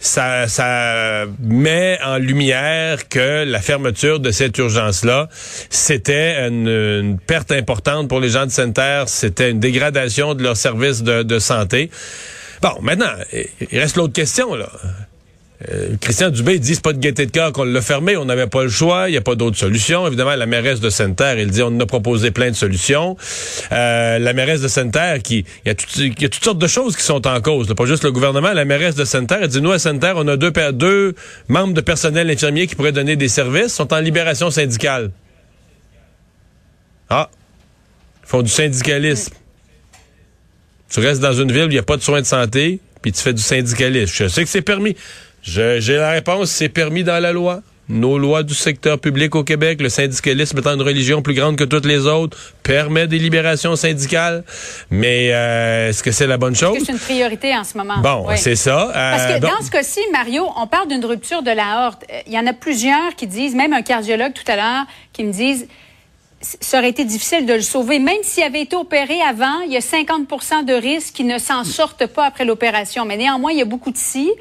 ça, 0.05 0.47
ça 0.47 1.25
met 1.39 1.99
en 2.03 2.17
lumière 2.17 3.09
que 3.09 3.43
la 3.43 3.59
fermeture 3.59 4.19
de 4.19 4.31
cette 4.31 4.57
urgence-là, 4.57 5.29
c'était 5.69 6.47
une, 6.47 6.67
une 6.67 7.19
perte 7.19 7.51
importante 7.51 8.07
pour 8.07 8.19
les 8.19 8.29
gens 8.29 8.45
de 8.45 8.51
Sainte-Terre, 8.51 9.09
c'était 9.09 9.51
une 9.51 9.59
dégradation 9.59 10.33
de 10.33 10.43
leur 10.43 10.57
service 10.57 11.03
de, 11.03 11.23
de 11.23 11.39
santé. 11.39 11.89
Bon, 12.61 12.81
maintenant, 12.81 13.11
il 13.33 13.79
reste 13.79 13.97
l'autre 13.97 14.13
question, 14.13 14.55
là. 14.55 14.69
Euh, 15.71 15.95
Christian 15.99 16.29
Dubé 16.29 16.59
dit 16.59 16.75
c'est 16.75 16.83
pas 16.83 16.93
de 16.93 16.99
gaieté 16.99 17.25
de 17.25 17.31
cœur 17.31 17.51
qu'on 17.51 17.63
l'a 17.63 17.81
fermé, 17.81 18.17
on 18.17 18.25
n'avait 18.25 18.45
pas 18.47 18.63
le 18.63 18.69
choix, 18.69 19.09
il 19.09 19.13
n'y 19.13 19.17
a 19.17 19.21
pas 19.21 19.35
d'autre 19.35 19.57
solution. 19.57 20.05
Évidemment, 20.05 20.35
la 20.35 20.45
mairesse 20.45 20.79
de 20.79 20.89
Sainte-Terre, 20.91 21.39
elle 21.39 21.49
dit 21.49 21.63
on 21.63 21.79
a 21.79 21.85
proposé 21.85 22.29
plein 22.31 22.51
de 22.51 22.55
solutions. 22.55 23.17
Euh, 23.71 24.19
la 24.19 24.33
mairesse 24.33 24.61
de 24.61 24.67
Sainte-Terre, 24.67 25.23
qui 25.23 25.45
il 25.65 25.67
y, 25.67 25.71
a 25.71 25.75
tout- 25.75 25.87
il 25.97 26.21
y 26.21 26.25
a 26.25 26.29
toutes 26.29 26.43
sortes 26.43 26.59
de 26.59 26.67
choses 26.67 26.95
qui 26.95 27.01
sont 27.03 27.25
en 27.25 27.41
cause, 27.41 27.67
là, 27.67 27.73
pas 27.75 27.85
juste 27.85 28.03
le 28.03 28.11
gouvernement. 28.11 28.53
La 28.53 28.65
mairesse 28.65 28.95
de 28.95 29.05
Sainte-Terre, 29.05 29.39
elle 29.41 29.47
dit 29.47 29.61
nous 29.61 29.71
à 29.71 29.79
Sainte-Terre, 29.79 30.15
on 30.17 30.27
a 30.27 30.37
deux, 30.37 30.51
deux 30.73 31.15
membres 31.47 31.73
de 31.73 31.81
personnel 31.81 32.29
infirmier 32.29 32.67
qui 32.67 32.75
pourraient 32.75 32.91
donner 32.91 33.15
des 33.15 33.27
services, 33.29 33.73
sont 33.73 33.91
en 33.93 33.99
libération 33.99 34.51
syndicale. 34.51 35.11
Ah, 37.09 37.29
ils 38.23 38.27
font 38.29 38.41
du 38.41 38.49
syndicalisme. 38.51 39.33
Tu 40.89 40.99
restes 40.99 41.21
dans 41.21 41.33
une 41.33 41.51
ville 41.51 41.63
où 41.63 41.69
il 41.69 41.73
n'y 41.73 41.77
a 41.79 41.83
pas 41.83 41.97
de 41.97 42.01
soins 42.01 42.21
de 42.21 42.25
santé, 42.27 42.79
puis 43.01 43.11
tu 43.11 43.21
fais 43.21 43.33
du 43.33 43.41
syndicalisme. 43.41 44.13
Je 44.15 44.27
sais 44.27 44.43
que 44.43 44.49
c'est 44.49 44.61
permis. 44.61 44.95
J'ai 45.45 45.95
la 45.95 46.09
réponse, 46.09 46.49
c'est 46.49 46.69
permis 46.69 47.03
dans 47.03 47.21
la 47.21 47.31
loi. 47.31 47.61
Nos 47.87 48.17
lois 48.17 48.41
du 48.41 48.55
secteur 48.55 48.97
public 48.97 49.35
au 49.35 49.43
Québec, 49.43 49.79
le 49.79 49.89
syndicalisme 49.89 50.57
étant 50.57 50.73
une 50.73 50.81
religion 50.81 51.21
plus 51.21 51.35
grande 51.35 51.55
que 51.55 51.63
toutes 51.63 51.85
les 51.85 52.07
autres, 52.07 52.35
permet 52.63 53.05
des 53.05 53.19
libérations 53.19 53.75
syndicales. 53.75 54.43
Mais 54.89 55.29
euh, 55.31 55.89
est-ce 55.89 56.01
que 56.01 56.09
c'est 56.11 56.25
la 56.25 56.37
bonne 56.37 56.53
Est-ce 56.53 56.65
chose? 56.65 56.79
que 56.79 56.85
c'est 56.85 56.91
une 56.93 56.97
priorité 56.97 57.55
en 57.55 57.63
ce 57.63 57.77
moment? 57.77 57.99
Bon, 57.99 58.25
Oui. 58.27 58.39
c'est 58.39 58.55
ça. 58.55 58.89
Parce 58.91 59.23
Euh, 59.25 59.35
que 59.35 59.41
bon. 59.41 59.49
dans 59.49 59.63
ce 59.63 59.69
cas-ci, 59.69 59.99
Mario, 60.11 60.47
on 60.57 60.65
parle 60.65 60.87
d'une 60.87 61.05
rupture 61.05 61.43
de 61.43 61.51
la 61.51 61.85
aorte. 61.85 62.05
Euh, 62.11 62.21
Il 62.25 62.33
y 62.33 62.39
en 62.39 62.47
a 62.47 62.53
plusieurs 62.53 63.15
qui 63.15 63.27
disent, 63.27 63.53
même 63.53 63.71
un 63.73 63.83
cardiologue 63.83 64.33
tout 64.33 64.51
à 64.51 64.55
l'heure, 64.55 64.85
qui 65.13 65.23
me 65.23 65.31
disent 65.31 65.67
ça 66.41 66.79
aurait 66.79 66.89
été 66.89 67.05
difficile 67.05 67.45
de 67.45 67.53
le 67.53 67.61
sauver. 67.61 67.99
Même 67.99 68.17
s'il 68.23 68.43
avait 68.43 68.61
été 68.61 68.75
opéré 68.75 69.21
avant, 69.21 69.61
il 69.67 69.71
y 69.71 69.77
a 69.77 69.79
50% 69.79 70.63
de 70.65 70.73
risques 70.73 71.13
qu'il 71.13 71.27
ne 71.27 71.37
s'en 71.37 71.63
sorte 71.63 72.07
pas 72.07 72.25
après 72.25 72.45
l'opération. 72.45 73.05
Mais 73.05 73.17
néanmoins, 73.17 73.51
il 73.51 73.59
y 73.59 73.61
a 73.61 73.65
beaucoup 73.65 73.91
de 73.91 73.97
si. 73.97 74.31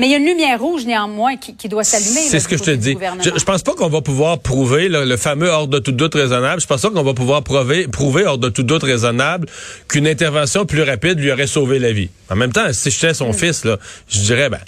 Mais 0.00 0.06
il 0.06 0.12
y 0.12 0.14
a 0.14 0.16
une 0.16 0.24
lumière 0.24 0.58
rouge, 0.58 0.86
néanmoins, 0.86 1.36
qui, 1.36 1.54
qui 1.54 1.68
doit 1.68 1.84
s'allumer. 1.84 2.22
C'est 2.26 2.40
ce 2.40 2.48
que 2.48 2.56
je 2.56 2.62
te 2.62 2.70
dis. 2.70 2.96
Je, 3.22 3.38
je 3.38 3.44
pense 3.44 3.62
pas 3.62 3.74
qu'on 3.74 3.90
va 3.90 4.00
pouvoir 4.00 4.38
prouver 4.38 4.88
là, 4.88 5.04
le 5.04 5.16
fameux 5.18 5.50
hors 5.50 5.68
de 5.68 5.78
tout 5.78 5.92
doute 5.92 6.14
raisonnable. 6.14 6.58
Je 6.58 6.66
pense 6.66 6.80
pas 6.80 6.88
qu'on 6.88 7.02
va 7.02 7.12
pouvoir 7.12 7.42
prouver, 7.42 7.86
prouver 7.86 8.24
hors 8.24 8.38
de 8.38 8.48
tout 8.48 8.62
doute 8.62 8.82
raisonnable 8.82 9.46
qu'une 9.88 10.08
intervention 10.08 10.64
plus 10.64 10.82
rapide 10.82 11.20
lui 11.20 11.30
aurait 11.30 11.46
sauvé 11.46 11.78
la 11.78 11.92
vie. 11.92 12.08
En 12.30 12.36
même 12.36 12.50
temps, 12.50 12.72
si 12.72 12.90
j'étais 12.90 13.12
son 13.12 13.34
fils, 13.34 13.66
là, 13.66 13.78
je 14.08 14.20
dirais 14.20 14.48
ben 14.48 14.60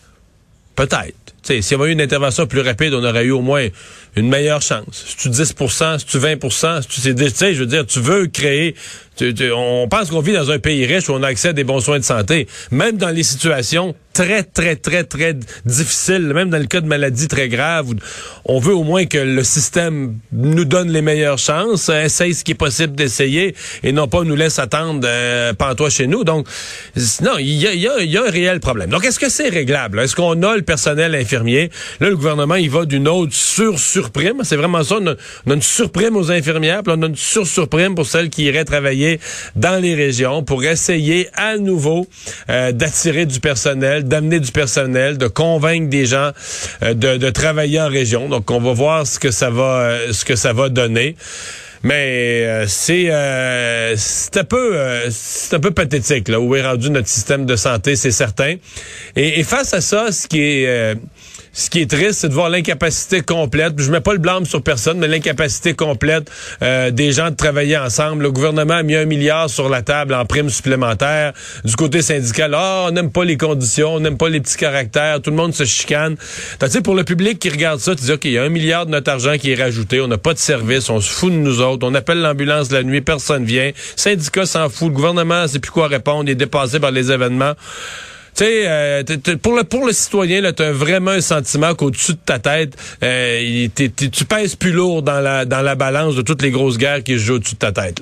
peut-être. 0.77 1.17
S'il 1.43 1.63
y 1.63 1.75
avait 1.75 1.89
eu 1.91 1.93
une 1.93 2.01
intervention 2.01 2.47
plus 2.47 2.61
rapide, 2.61 2.93
on 2.95 3.03
aurait 3.03 3.25
eu 3.25 3.33
au 3.33 3.41
moins 3.41 3.67
une 4.15 4.29
meilleure 4.29 4.63
chance. 4.63 5.05
Si 5.07 5.17
tu 5.17 5.29
10% 5.29 5.99
si 5.99 6.05
tu 6.05 6.19
20% 6.19 6.83
si 6.83 6.89
tu 6.89 7.29
sais, 7.31 7.55
je 7.55 7.61
veux 7.61 7.67
dire, 7.67 7.87
tu 7.87 8.01
veux 8.01 8.27
créer 8.27 8.77
on 9.21 9.89
pense 9.89 10.11
qu'on 10.11 10.21
vit 10.21 10.33
dans 10.33 10.51
un 10.51 10.59
pays 10.59 10.87
riche 10.87 11.09
où 11.09 11.13
on 11.13 11.23
a 11.23 11.29
accès 11.29 11.49
à 11.49 11.53
des 11.53 11.65
bons 11.65 11.81
soins 11.81 11.99
de 11.99 12.05
santé. 12.05 12.47
Même 12.71 12.97
dans 12.97 13.11
les 13.11 13.23
situations 13.23 13.95
très, 14.13 14.43
très, 14.43 14.77
très, 14.77 15.05
très 15.05 15.35
difficiles, 15.65 16.33
même 16.35 16.51
dans 16.51 16.59
le 16.59 16.67
cas 16.67 16.81
de 16.81 16.87
maladies 16.87 17.29
très 17.29 17.49
graves, 17.49 17.89
on 18.45 18.59
veut 18.59 18.75
au 18.75 18.85
moins 18.85 19.07
que 19.07 19.19
le 19.19 19.43
système 19.43 20.19
nous 20.33 20.65
donne 20.65 20.91
les 20.91 21.03
meilleures 21.03 21.39
chances, 21.39 21.89
essaye 21.89 22.35
ce 22.35 22.45
qui 22.45 22.53
est 22.53 22.57
possible 22.57 22.95
d'essayer 22.95 23.55
et 23.83 23.93
non 23.93 24.09
pas 24.09 24.25
nous 24.25 24.37
laisse 24.37 24.59
attendre 24.59 25.01
euh, 25.05 25.53
pantois 25.55 25.91
chez 25.91 26.07
nous. 26.07 26.25
Donc, 26.25 26.47
non, 27.23 27.39
il 27.39 27.55
y 27.55 27.67
a, 27.67 27.75
y 27.75 28.17
a, 28.17 28.23
un 28.23 28.31
réel 28.31 28.61
problème. 28.61 28.91
Donc, 28.91 29.05
est-ce 29.05 29.19
que 29.19 29.29
c'est 29.29 29.49
réglable? 29.49 30.01
Est-ce 30.01 30.15
qu'on 30.15 30.43
a 30.43 30.57
le 30.57 30.63
personnel 30.63 31.15
infirmier? 31.15 31.71
Là, 32.01 32.11
le 32.11 32.17
gouvernement, 32.17 32.57
il 32.57 32.71
va 32.71 32.85
d'une 32.85 33.09
autre 33.09 33.33
sur-surprime. 33.33 34.43
C'est 34.45 34.57
vraiment 34.57 34.83
ça. 34.83 34.97
On 35.01 35.07
a, 35.09 35.15
une 35.47 35.63
surprime 35.63 36.17
aux 36.17 36.31
infirmières, 36.31 36.83
puis 36.83 36.95
on 36.97 37.03
a 37.03 37.07
une 37.07 37.17
sur-surprime 37.17 37.95
pour 37.95 38.07
celles 38.07 38.31
qui 38.31 38.45
iraient 38.45 38.65
travailler 38.65 39.12
dans 39.57 39.81
les 39.81 39.95
régions 39.95 40.43
pour 40.43 40.65
essayer 40.65 41.29
à 41.35 41.57
nouveau 41.59 42.07
euh, 42.51 42.73
d'attirer 42.73 43.27
du 43.27 43.41
personnel, 43.41 44.05
d'amener 44.05 44.41
du 44.41 44.53
personnel, 44.53 45.19
de 45.19 45.27
convaincre 45.27 45.89
des 45.89 46.07
gens 46.07 46.31
euh, 46.83 46.95
de, 46.95 47.31
travailler 47.31 47.81
en 47.81 47.89
région. 47.89 48.29
Donc, 48.29 48.51
on 48.51 48.61
va 48.61 48.73
voir 48.73 49.07
ce 49.07 49.19
que 49.19 49.31
ça 49.31 49.51
va, 49.51 49.81
euh, 49.81 50.13
ce 50.13 50.25
que 50.25 50.37
ça 50.37 50.53
va 50.53 50.69
donner. 50.69 51.17
Mais 51.85 52.65
c'est 52.69 53.11
c'est 53.97 54.37
un 54.37 54.45
peu 54.45 54.79
c'est 55.11 55.57
un 55.57 55.59
peu 55.59 55.73
pathétique 55.73 56.29
là 56.29 56.39
où 56.39 56.55
est 56.55 56.63
rendu 56.63 56.91
notre 56.91 57.09
système 57.09 57.45
de 57.45 57.57
santé, 57.57 57.97
c'est 57.97 58.13
certain. 58.13 58.55
Et, 59.17 59.41
et, 59.41 59.43
face 59.43 59.75
à 59.75 59.81
ça, 59.81 60.13
ce 60.13 60.29
qui 60.29 60.41
est 60.41 60.95
ce 61.53 61.69
qui 61.69 61.81
est 61.81 61.91
triste, 61.91 62.21
c'est 62.21 62.29
de 62.29 62.35
voir 62.35 62.49
l'incapacité 62.49 63.21
complète. 63.21 63.75
Je 63.77 63.91
mets 63.93 64.01
pas 64.01 64.15
le 64.15 64.19
blâme 64.19 64.47
sur 64.47 64.63
personne, 64.63 64.99
mais 64.99 65.07
l'incapacité 65.07 65.75
complète 65.75 66.31
euh, 66.63 66.91
des 66.91 67.13
gens 67.13 67.31
de 67.31 67.37
travailler 67.37 67.77
ensemble. 67.77 68.23
Le 68.23 68.33
gouvernement 68.33 68.75
a 68.75 68.83
mis 68.83 68.97
un 68.97 69.05
milliard 69.05 69.51
sur 69.51 69.69
la 69.69 69.83
table 69.83 70.15
en 70.15 70.25
primes 70.25 70.49
supplémentaires. 70.49 71.35
Du 71.65 71.77
côté 71.77 72.01
syndical, 72.01 72.55
ah, 72.55 72.87
on 72.89 72.93
n'aime 72.93 73.13
pas 73.13 73.25
les 73.25 73.37
conditions, 73.37 73.95
on 73.95 74.01
n'aime 74.01 74.17
pas 74.17 74.31
les 74.31 74.41
petits 74.41 74.57
caractères, 74.57 75.21
tout 75.21 75.29
le 75.29 75.37
monde 75.37 75.53
se 75.53 75.65
chicane. 75.65 76.17
Tu 76.59 76.71
sais, 76.71 76.81
pour 76.81 76.95
le 76.95 77.05
public 77.05 77.39
qui 77.39 77.51
regarde 77.51 77.81
ça, 77.81 77.95
tu 77.95 78.05
dis, 78.05 78.13
OK, 78.13 78.25
il 78.25 78.33
y 78.33 78.39
a 78.39 78.45
un 78.45 78.49
milliard 78.49 78.87
de 78.87 78.91
notre 78.91 79.11
argent 79.11 79.37
qui 79.37 79.53
est 79.53 79.63
rajouté, 79.63 80.01
on 80.01 80.09
n'a 80.09 80.19
pas 80.19 80.33
de 80.33 80.39
service, 80.39 80.89
on 80.89 81.01
se 81.01 81.11
fout 81.11 81.31
de 81.31 81.37
nous 81.37 81.61
autres, 81.61 81.87
on 81.87 81.95
appelle 81.95 82.21
l'ambulance 82.23 82.71
la 82.71 82.83
nuit, 82.83 83.03
personne 83.03 83.45
vient. 83.45 83.73
Syndicat 83.97 84.47
s'en 84.47 84.71
fout, 84.71 84.89
le 84.89 84.95
gouvernement 84.95 85.47
sait 85.47 85.59
plus 85.59 85.71
quoi 85.71 85.89
répondre, 85.89 86.25
il 86.25 86.31
est 86.31 86.35
dépassé 86.35 86.81
par 86.81 86.93
les 86.93 87.13
événements. 87.13 87.53
Tu 88.35 88.45
sais, 88.45 88.65
euh, 88.67 89.03
pour 89.43 89.55
le 89.55 89.65
pour 89.65 89.87
le 89.87 89.93
citoyen, 89.93 90.41
là, 90.41 90.55
t'as 90.55 90.73
vraiment 90.73 91.11
un 91.11 91.21
sentiment 91.21 91.75
qu'au-dessus 91.75 92.13
de 92.13 92.19
ta 92.25 92.39
tête, 92.39 92.77
euh, 93.03 93.69
tu 93.75 94.25
pèses 94.25 94.57
plus 94.57 94.73
lourd 94.73 95.03
dans 95.03 95.21
la 95.21 95.45
dans 95.45 95.61
la 95.61 95.75
balance 95.75 96.17
de 96.17 96.23
toutes 96.23 96.41
les 96.41 96.51
grosses 96.51 96.79
guerres 96.79 97.05
qui 97.05 97.13
se 97.13 97.19
jouent 97.19 97.35
au-dessus 97.35 97.55
de 97.55 97.59
ta 97.59 97.73
tête. 97.73 98.01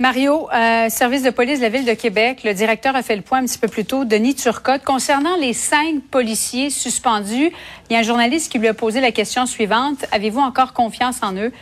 Mario, 0.00 0.48
euh, 0.52 0.88
service 0.88 1.22
de 1.22 1.30
police 1.30 1.58
de 1.58 1.64
la 1.64 1.70
ville 1.70 1.84
de 1.84 1.94
Québec, 1.94 2.42
le 2.44 2.54
directeur 2.54 2.94
a 2.94 3.02
fait 3.02 3.16
le 3.16 3.22
point 3.22 3.38
un 3.38 3.46
petit 3.46 3.58
peu 3.58 3.66
plus 3.66 3.84
tôt, 3.84 4.04
Denis 4.04 4.34
Turcotte, 4.34 4.84
concernant 4.84 5.36
les 5.36 5.52
cinq 5.52 6.02
policiers 6.10 6.70
suspendus. 6.70 7.52
Il 7.88 7.92
y 7.92 7.96
a 7.96 8.00
un 8.00 8.04
journaliste 8.04 8.50
qui 8.50 8.58
lui 8.58 8.68
a 8.68 8.74
posé 8.74 9.00
la 9.00 9.12
question 9.12 9.46
suivante 9.46 10.04
avez-vous 10.12 10.40
encore 10.40 10.72
confiance 10.72 11.22
en 11.22 11.34
eux? 11.34 11.52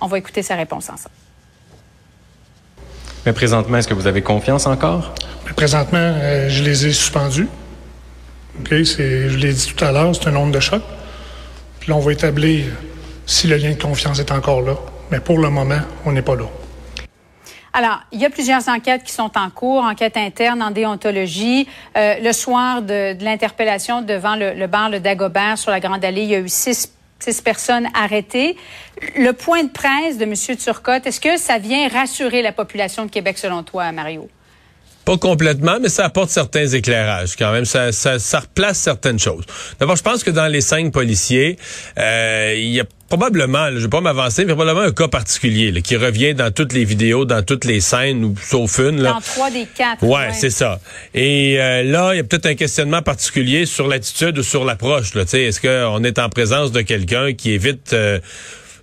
On 0.00 0.08
va 0.08 0.18
écouter 0.18 0.42
sa 0.42 0.56
réponse 0.56 0.90
ensemble. 0.90 1.14
Mais 3.26 3.32
présentement, 3.32 3.76
est-ce 3.78 3.88
que 3.88 3.94
vous 3.94 4.06
avez 4.06 4.22
confiance 4.22 4.68
encore? 4.68 5.12
Mais 5.46 5.52
présentement, 5.52 5.98
euh, 5.98 6.48
je 6.48 6.62
les 6.62 6.86
ai 6.86 6.92
suspendus. 6.92 7.48
OK? 8.60 8.68
Je 8.70 9.36
l'ai 9.36 9.52
dit 9.52 9.74
tout 9.74 9.84
à 9.84 9.90
l'heure, 9.90 10.14
c'est 10.14 10.28
un 10.28 10.32
nombre 10.32 10.52
de 10.52 10.60
choc. 10.60 10.80
Puis 11.80 11.90
là, 11.90 11.96
on 11.96 12.00
va 12.00 12.12
établir 12.12 12.66
si 13.26 13.48
le 13.48 13.56
lien 13.56 13.72
de 13.72 13.82
confiance 13.82 14.20
est 14.20 14.30
encore 14.30 14.62
là. 14.62 14.76
Mais 15.10 15.18
pour 15.18 15.38
le 15.38 15.50
moment, 15.50 15.80
on 16.04 16.12
n'est 16.12 16.22
pas 16.22 16.36
là. 16.36 16.44
Alors, 17.72 17.98
il 18.12 18.20
y 18.20 18.24
a 18.24 18.30
plusieurs 18.30 18.68
enquêtes 18.68 19.02
qui 19.02 19.12
sont 19.12 19.32
en 19.36 19.50
cours, 19.50 19.82
enquête 19.82 20.16
interne 20.16 20.62
en 20.62 20.70
déontologie. 20.70 21.66
Euh, 21.96 22.14
le 22.22 22.32
soir 22.32 22.80
de, 22.80 23.22
l'interpellation 23.22 24.02
devant 24.02 24.36
le, 24.36 24.54
le 24.54 24.66
bar 24.68 24.88
Le 24.88 25.00
Dagobert 25.00 25.58
sur 25.58 25.72
la 25.72 25.80
Grande 25.80 26.04
Allée, 26.04 26.22
il 26.22 26.30
y 26.30 26.34
a 26.36 26.38
eu 26.38 26.48
six 26.48 26.95
six 27.18 27.40
personnes 27.40 27.88
arrêtées. 27.94 28.56
Le 29.16 29.32
point 29.32 29.64
de 29.64 29.70
presse 29.70 30.18
de 30.18 30.24
M. 30.24 30.34
Turcotte, 30.56 31.06
est-ce 31.06 31.20
que 31.20 31.36
ça 31.36 31.58
vient 31.58 31.88
rassurer 31.88 32.42
la 32.42 32.52
population 32.52 33.04
de 33.04 33.10
Québec 33.10 33.38
selon 33.38 33.62
toi, 33.62 33.90
Mario? 33.92 34.28
Pas 35.06 35.18
complètement, 35.18 35.78
mais 35.80 35.88
ça 35.88 36.04
apporte 36.04 36.30
certains 36.30 36.66
éclairages 36.66 37.36
quand 37.36 37.52
même. 37.52 37.64
Ça, 37.64 37.92
ça, 37.92 38.18
ça 38.18 38.40
replace 38.40 38.76
certaines 38.76 39.20
choses. 39.20 39.44
D'abord, 39.78 39.94
je 39.94 40.02
pense 40.02 40.24
que 40.24 40.32
dans 40.32 40.48
les 40.48 40.60
cinq 40.60 40.92
policiers, 40.92 41.58
euh, 41.96 42.54
il 42.56 42.72
y 42.72 42.80
a 42.80 42.84
probablement, 43.08 43.68
je 43.70 43.78
vais 43.78 43.88
pas 43.88 44.00
m'avancer, 44.00 44.44
mais 44.44 44.54
probablement 44.54 44.84
un 44.84 44.90
cas 44.90 45.06
particulier 45.06 45.70
là, 45.70 45.80
qui 45.80 45.94
revient 45.94 46.34
dans 46.34 46.52
toutes 46.52 46.72
les 46.72 46.84
vidéos, 46.84 47.24
dans 47.24 47.44
toutes 47.44 47.64
les 47.64 47.80
scènes, 47.80 48.24
ou 48.24 48.34
sauf 48.42 48.80
une. 48.80 49.00
Là. 49.00 49.12
Dans 49.12 49.20
trois 49.20 49.48
des 49.48 49.68
quatre. 49.72 50.02
Ouais, 50.02 50.32
c'est 50.32 50.50
ça. 50.50 50.80
Et 51.14 51.60
euh, 51.60 51.84
là, 51.84 52.12
il 52.12 52.16
y 52.16 52.20
a 52.20 52.24
peut-être 52.24 52.46
un 52.46 52.56
questionnement 52.56 53.02
particulier 53.02 53.64
sur 53.64 53.86
l'attitude 53.86 54.36
ou 54.38 54.42
sur 54.42 54.64
l'approche. 54.64 55.14
Est-ce 55.14 55.60
qu'on 55.60 56.02
est 56.02 56.18
en 56.18 56.28
présence 56.28 56.72
de 56.72 56.80
quelqu'un 56.80 57.32
qui 57.32 57.52
évite... 57.52 57.92
Euh, 57.92 58.18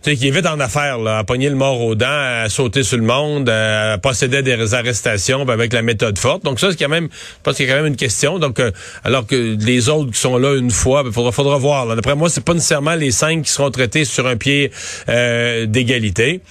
sais, 0.04 0.16
qui 0.16 0.28
est 0.28 0.32
vite 0.32 0.46
en 0.46 0.60
affaire, 0.60 0.98
là, 1.00 1.20
à 1.20 1.24
pogner 1.24 1.50
le 1.50 1.56
mort 1.56 1.82
aux 1.82 1.96
dents, 1.96 2.06
à 2.08 2.50
sauter 2.50 2.84
sur 2.84 2.98
le 2.98 3.04
monde, 3.04 3.50
à 3.50 3.98
posséder 3.98 4.42
des 4.42 4.74
arrestations 4.74 5.48
avec 5.48 5.74
la 5.74 5.82
méthode 5.82 6.18
forte. 6.18 6.44
Donc 6.44 6.60
ça, 6.60 6.72
c'est 6.72 6.78
quand 6.78 6.90
même, 6.90 7.10
je 7.12 7.38
pense 7.44 7.56
qu'il 7.56 7.68
y 7.68 7.70
a 7.70 7.74
quand 7.74 7.82
même 7.82 7.92
une 7.92 7.98
question. 7.98 8.40
Donc, 8.40 8.60
euh, 8.60 8.72
alors 9.04 9.26
que 9.26 9.58
les 9.60 9.90
autres 9.90 10.12
qui 10.12 10.20
sont 10.20 10.38
là 10.38 10.56
une 10.56 10.72
fois, 10.72 11.02
il 11.02 11.06
ben, 11.06 11.14
faudra, 11.14 11.32
faudra 11.32 11.58
voir. 11.58 11.96
D'après 11.96 12.16
moi, 12.16 12.30
c'est 12.30 12.44
pas 12.44 12.54
nécessairement 12.54 12.96
les 12.96 13.12
cinq 13.12 13.44
qui 13.44 13.52
seront 13.52 13.72
traités 13.72 14.06
sur 14.06 14.28
un 14.28 14.36
pied 14.36 14.72
euh, 15.10 15.66
d'égalité. 15.66 16.42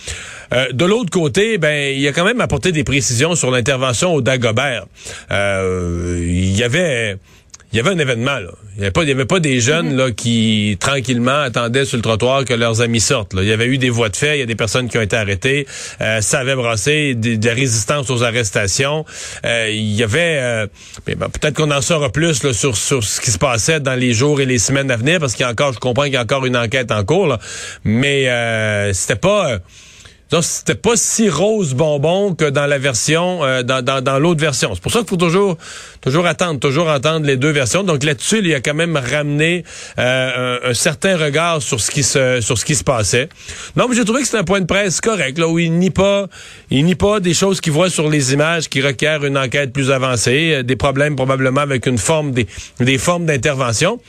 Euh, 0.53 0.71
de 0.73 0.85
l'autre 0.85 1.11
côté, 1.11 1.59
ben, 1.59 1.95
il 1.97 2.07
a 2.07 2.13
quand 2.13 2.25
même 2.25 2.41
apporté 2.41 2.73
des 2.73 2.85
précisions 2.85 3.35
sur 3.35 3.51
l'intervention 3.51 4.15
au 4.15 4.21
Dagobert. 4.21 4.87
Il 5.31 6.57
y 6.57 6.63
avait 6.63 7.17
il 7.73 7.77
y 7.77 7.81
avait 7.81 7.91
un 7.91 7.99
événement 7.99 8.39
là. 8.39 8.51
Il 8.77 8.81
y 8.81 8.83
avait 8.85 8.91
pas, 8.91 9.03
il 9.03 9.09
y 9.09 9.13
avait 9.13 9.27
pas 9.27 9.41
des 9.41 9.61
jeunes 9.61 9.97
là 9.97 10.11
qui 10.13 10.77
tranquillement 10.81 11.41
attendaient 11.41 11.85
sur 11.85 11.97
le 11.97 12.03
trottoir 12.03 12.45
que 12.45 12.55
leurs 12.55 12.81
amis 12.81 13.01
sortent. 13.01 13.35
Là. 13.35 13.43
Il 13.43 13.49
y 13.49 13.53
avait 13.53 13.67
eu 13.67 13.79
des 13.79 13.91
voies 13.91 14.09
de 14.09 14.17
fait, 14.17 14.37
il 14.37 14.41
y 14.41 14.43
a 14.43 14.47
des 14.47 14.55
personnes 14.55 14.89
qui 14.89 14.99
ont 14.99 15.03
été 15.03 15.17
arrêtées. 15.17 15.67
Euh, 16.01 16.21
ça 16.21 16.41
avait 16.41 16.55
brassé 16.55 17.15
des, 17.15 17.37
des 17.37 17.53
résistances 17.53 18.11
aux 18.11 18.23
arrestations. 18.23 19.05
Euh, 19.45 19.69
il 19.71 19.95
y 19.95 20.03
avait, 20.03 20.39
euh, 20.41 20.67
ben, 21.07 21.29
peut-être 21.29 21.55
qu'on 21.55 21.71
en 21.71 21.81
saura 21.83 22.11
plus 22.11 22.43
là, 22.43 22.53
sur 22.53 22.77
sur 22.77 23.05
ce 23.05 23.21
qui 23.21 23.31
se 23.31 23.39
passait 23.39 23.81
dans 23.81 23.99
les 23.99 24.13
jours 24.13 24.41
et 24.41 24.47
les 24.47 24.59
semaines 24.59 24.91
à 24.91 24.97
venir, 24.97 25.19
parce 25.21 25.35
qu'il 25.35 25.45
y 25.45 25.49
a 25.49 25.51
encore, 25.51 25.73
je 25.73 25.79
comprends 25.79 26.05
qu'il 26.05 26.15
y 26.15 26.17
a 26.17 26.23
encore 26.23 26.47
une 26.47 26.57
enquête 26.57 26.91
en 26.93 27.05
cours. 27.05 27.27
Là. 27.27 27.39
Mais 27.85 28.29
euh, 28.29 28.93
c'était 28.93 29.17
pas 29.17 29.59
donc, 30.33 30.45
c'était 30.45 30.75
pas 30.75 30.97
si 30.97 31.29
rose 31.29 31.75
bonbon 31.75 32.35
que 32.35 32.49
dans 32.49 32.65
la 32.65 32.79
version, 32.79 33.45
euh, 33.45 33.63
dans, 33.63 33.85
dans, 33.85 34.03
dans 34.03 34.19
l'autre 34.19 34.41
version. 34.41 34.71
C'est 34.73 34.81
pour 34.81 34.91
ça 34.91 35.01
qu'il 35.01 35.09
faut 35.09 35.19
toujours, 35.19 35.59
toujours 36.01 36.25
attendre, 36.25 36.59
toujours 36.59 36.89
entendre 36.89 37.27
les 37.27 37.37
deux 37.37 37.51
versions. 37.51 37.83
Donc 37.83 38.03
là-dessus, 38.03 38.39
il 38.39 38.55
a 38.55 38.63
quand 38.63 38.73
même 38.73 38.97
ramené 38.97 39.63
euh, 39.99 40.71
un, 40.71 40.73
certain 40.73 41.19
regard 41.19 41.61
sur 41.61 41.83
ce 41.83 41.91
qui 41.91 42.03
se, 42.03 42.41
sur 42.41 42.57
ce 42.57 42.65
qui 42.65 42.75
se 42.75 42.83
passait. 42.83 43.29
Non, 43.77 43.89
mais 43.91 43.95
j'ai 43.95 44.07
trouvé 44.07 44.21
que 44.21 44.25
c'était 44.25 44.39
un 44.39 44.45
point 44.45 44.63
de 44.63 44.67
presse 44.67 45.03
correct, 45.03 45.39
là 45.39 45.49
où 45.49 45.59
il 45.59 45.71
nie 45.71 45.91
pas, 45.91 46.29
il 46.71 46.87
nie 46.87 46.95
pas 46.95 47.21
des 47.21 47.35
choses 47.35 47.61
qu'il 47.61 47.75
voit 47.75 47.91
sur 47.91 48.09
les 48.09 48.33
images 48.33 48.71
qui 48.71 48.81
requièrent 48.81 49.27
une 49.27 49.37
enquête 49.37 49.71
plus 49.71 49.91
avancée, 49.91 50.55
euh, 50.55 50.63
des 50.63 50.77
problèmes 50.77 51.15
probablement 51.15 51.61
avec 51.61 51.85
une 51.85 51.99
forme 51.99 52.33
des, 52.33 52.47
des 52.81 52.97
formes 52.97 53.27
d'intervention. 53.27 54.01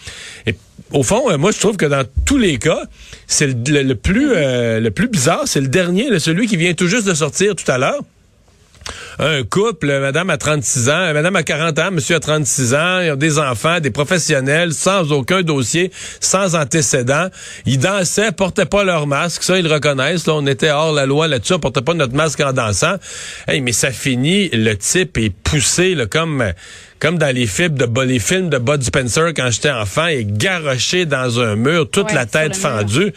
Au 0.92 1.04
fond, 1.04 1.30
euh, 1.30 1.38
moi, 1.38 1.52
je 1.52 1.60
trouve 1.60 1.78
que 1.78 1.86
dans 1.86 2.06
tous 2.26 2.38
les 2.38 2.58
cas, 2.58 2.84
c'est 3.28 3.48
le, 3.48 3.94
plus 3.96 4.32
euh, 4.34 4.80
le 4.80 4.92
plus 4.92 5.08
bizarre, 5.08 5.44
c'est 5.46 5.62
le 5.62 5.68
dernier, 5.68 6.20
celui 6.20 6.48
qui 6.48 6.58
vient 6.58 6.74
tout 6.74 6.88
juste 6.88 7.08
de 7.08 7.14
sortir 7.14 7.56
tout 7.56 7.70
à 7.70 7.78
l'heure 7.78 8.02
un 9.20 9.44
couple, 9.44 10.00
madame 10.00 10.30
a 10.30 10.38
36 10.38 10.90
ans, 10.90 11.14
madame 11.14 11.36
a 11.36 11.44
40 11.44 11.80
ans, 11.80 11.92
monsieur 11.92 12.16
a 12.16 12.20
36 12.20 12.74
ans, 12.74 13.00
ils 13.02 13.12
ont 13.12 13.16
des 13.16 13.40
enfants, 13.40 13.80
des 13.80 13.92
professionnels, 13.92 14.74
sans 14.74 15.12
aucun 15.12 15.42
dossier, 15.42 15.92
sans 16.20 16.56
antécédent. 16.56 17.28
Ils 17.66 17.80
dansaient, 17.80 18.32
portaient 18.32 18.66
pas 18.66 18.84
leur 18.84 19.08
masque, 19.08 19.44
ça 19.44 19.58
ils 19.58 19.66
le 19.66 19.74
reconnaissent, 19.74 20.28
là, 20.28 20.34
on 20.34 20.46
était 20.46 20.72
hors 20.72 20.94
la 20.94 21.06
loi 21.06 21.28
là-dessus, 21.28 21.54
on 21.54 21.60
portait 21.60 21.82
pas 21.82 21.94
notre 21.94 22.16
masque 22.16 22.40
en 22.42 22.54
dansant. 22.54 22.96
Hey, 23.48 23.62
mais 23.62 23.72
ça 23.72 23.92
finit, 23.92 24.50
le 24.50 24.76
type 24.76 25.18
est 25.18 25.32
poussé, 25.32 25.96
là, 25.96 26.06
comme 26.06 26.54
comme 27.04 27.18
dans 27.18 27.36
les 27.36 27.48
films 27.48 27.76
de 27.76 28.02
les 28.04 28.20
films 28.20 28.50
de 28.50 28.58
Bud 28.58 28.82
Spencer 28.82 29.34
quand 29.36 29.50
j'étais 29.52 29.72
enfant, 29.72 30.08
il 30.08 30.20
est 30.20 30.38
garoché 30.38 31.06
dans 31.06 31.42
un 31.42 31.58
mur, 31.58 31.90
toute 31.90 32.14
la 32.14 32.26
tête 32.26 32.56
fendue. 32.56 33.12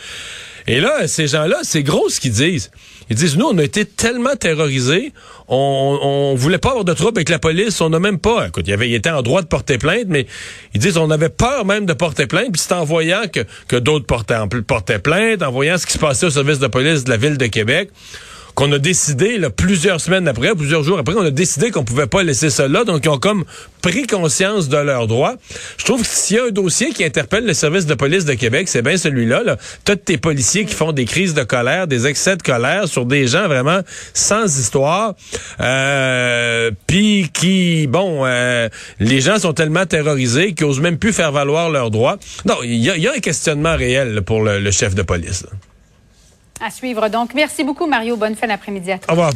Et 0.69 0.81
là, 0.81 1.07
ces 1.07 1.29
gens-là, 1.29 1.59
c'est 1.63 1.83
gros 1.83 2.09
ce 2.09 2.21
qu'ils 2.21 2.33
disent. 2.33 2.71
Ils 3.09 3.17
disent, 3.17 3.37
nous, 3.37 3.47
on 3.47 3.57
a 3.59 3.63
été 3.63 3.85
tellement 3.85 4.35
terrorisés, 4.35 5.13
on, 5.47 5.99
on 6.03 6.35
voulait 6.35 6.59
pas 6.59 6.71
avoir 6.71 6.85
de 6.85 6.93
trouble 6.93 7.19
avec 7.19 7.29
la 7.29 7.39
police, 7.39 7.81
on 7.81 7.91
n'a 7.91 8.01
même 8.01 8.19
pas, 8.19 8.49
écoute, 8.49 8.65
il, 8.67 8.73
avait, 8.73 8.89
il 8.89 8.95
était 8.95 9.11
en 9.11 9.23
droit 9.23 9.43
de 9.43 9.47
porter 9.47 9.79
plainte, 9.79 10.07
mais 10.09 10.27
ils 10.75 10.81
disent, 10.81 10.97
on 10.97 11.11
avait 11.11 11.29
peur 11.29 11.65
même 11.65 11.87
de 11.87 11.93
porter 11.93 12.27
plainte, 12.27 12.51
puis 12.53 12.61
c'est 12.61 12.75
en 12.75 12.85
voyant 12.85 13.23
que, 13.33 13.41
que 13.69 13.77
d'autres 13.77 14.07
portaient, 14.07 14.39
portaient 14.67 14.99
plainte, 14.99 15.43
en 15.43 15.53
voyant 15.53 15.79
ce 15.79 15.87
qui 15.87 15.93
se 15.93 15.99
passait 15.99 16.27
au 16.27 16.31
service 16.31 16.59
de 16.59 16.67
police 16.67 17.05
de 17.05 17.11
la 17.11 17.17
ville 17.17 17.39
de 17.39 17.47
Québec, 17.47 17.91
qu'on 18.57 18.73
a 18.73 18.79
décidé, 18.79 19.37
là, 19.37 19.51
plusieurs 19.51 20.01
semaines 20.01 20.27
après, 20.27 20.55
plusieurs 20.55 20.83
jours 20.83 20.99
après, 20.99 21.15
on 21.15 21.21
a 21.25 21.31
décidé 21.31 21.71
qu'on 21.71 21.85
pouvait 21.85 22.07
pas 22.07 22.23
laisser 22.23 22.49
ça 22.49 22.67
là. 22.67 22.85
Donc, 22.85 23.05
ils 23.05 23.11
ont 23.11 23.19
comme 23.19 23.45
pris 23.83 24.07
conscience 24.07 24.71
de 24.71 24.79
leurs 24.79 25.07
droits. 25.07 25.35
Je 25.77 25.85
trouve 25.85 26.01
que 26.01 26.09
s'il 26.09 26.39
y 26.39 26.41
a 26.41 26.45
un 26.45 26.51
dossier 26.51 26.89
qui 26.89 27.05
interpelle 27.05 27.45
le 27.45 27.53
service 27.53 27.85
de 27.85 27.93
police 27.93 28.25
de 28.25 28.33
Québec, 28.33 28.67
c'est 28.69 28.81
bien 28.81 28.97
celui-là. 28.97 29.43
Là. 29.43 29.59
T'as 29.85 29.97
tes 29.97 30.17
policiers 30.17 30.65
qui 30.65 30.75
font 30.75 30.93
des 30.93 31.05
crises 31.05 31.35
de 31.35 31.43
colère, 31.43 31.87
des 31.87 32.07
excès 32.07 32.39
de 32.39 32.43
colère 32.43 32.89
sur 32.89 33.05
des 33.05 33.27
gens 33.27 33.47
vraiment 33.47 33.81
sans 34.15 34.59
histoire. 34.59 35.15
Euh, 35.61 36.71
Puis 36.87 37.29
qui, 37.35 37.87
bon, 37.87 38.23
euh, 38.25 38.71
les 39.01 39.21
gens 39.21 39.39
sont 39.39 39.53
tellement 39.53 39.85
terrorisés 39.85 40.55
qu'ils 40.55 40.65
osent 40.65 40.81
même 40.81 40.97
plus 40.97 41.13
faire 41.13 41.31
valoir 41.31 41.69
leurs 41.69 41.91
droits. 41.91 42.17
Non, 42.47 42.57
il 42.65 42.77
y, 42.77 43.07
a 43.07 43.13
un 43.13 43.21
questionnement 43.21 43.77
réel 43.77 44.23
pour 44.23 44.43
le 44.43 44.71
chef 44.71 44.95
de 44.95 45.03
police. 45.03 45.45
À 46.61 46.71
suivre 46.71 47.09
donc. 47.09 47.35
Merci 47.35 47.65
beaucoup, 47.65 47.87
Mario. 47.87 48.17
Bonne 48.17 48.35
fin 48.35 48.47
d'après-midi 48.47 48.93
à 48.93 48.99
toi. 48.99 49.13
Au 49.13 49.17
revoir. 49.17 49.33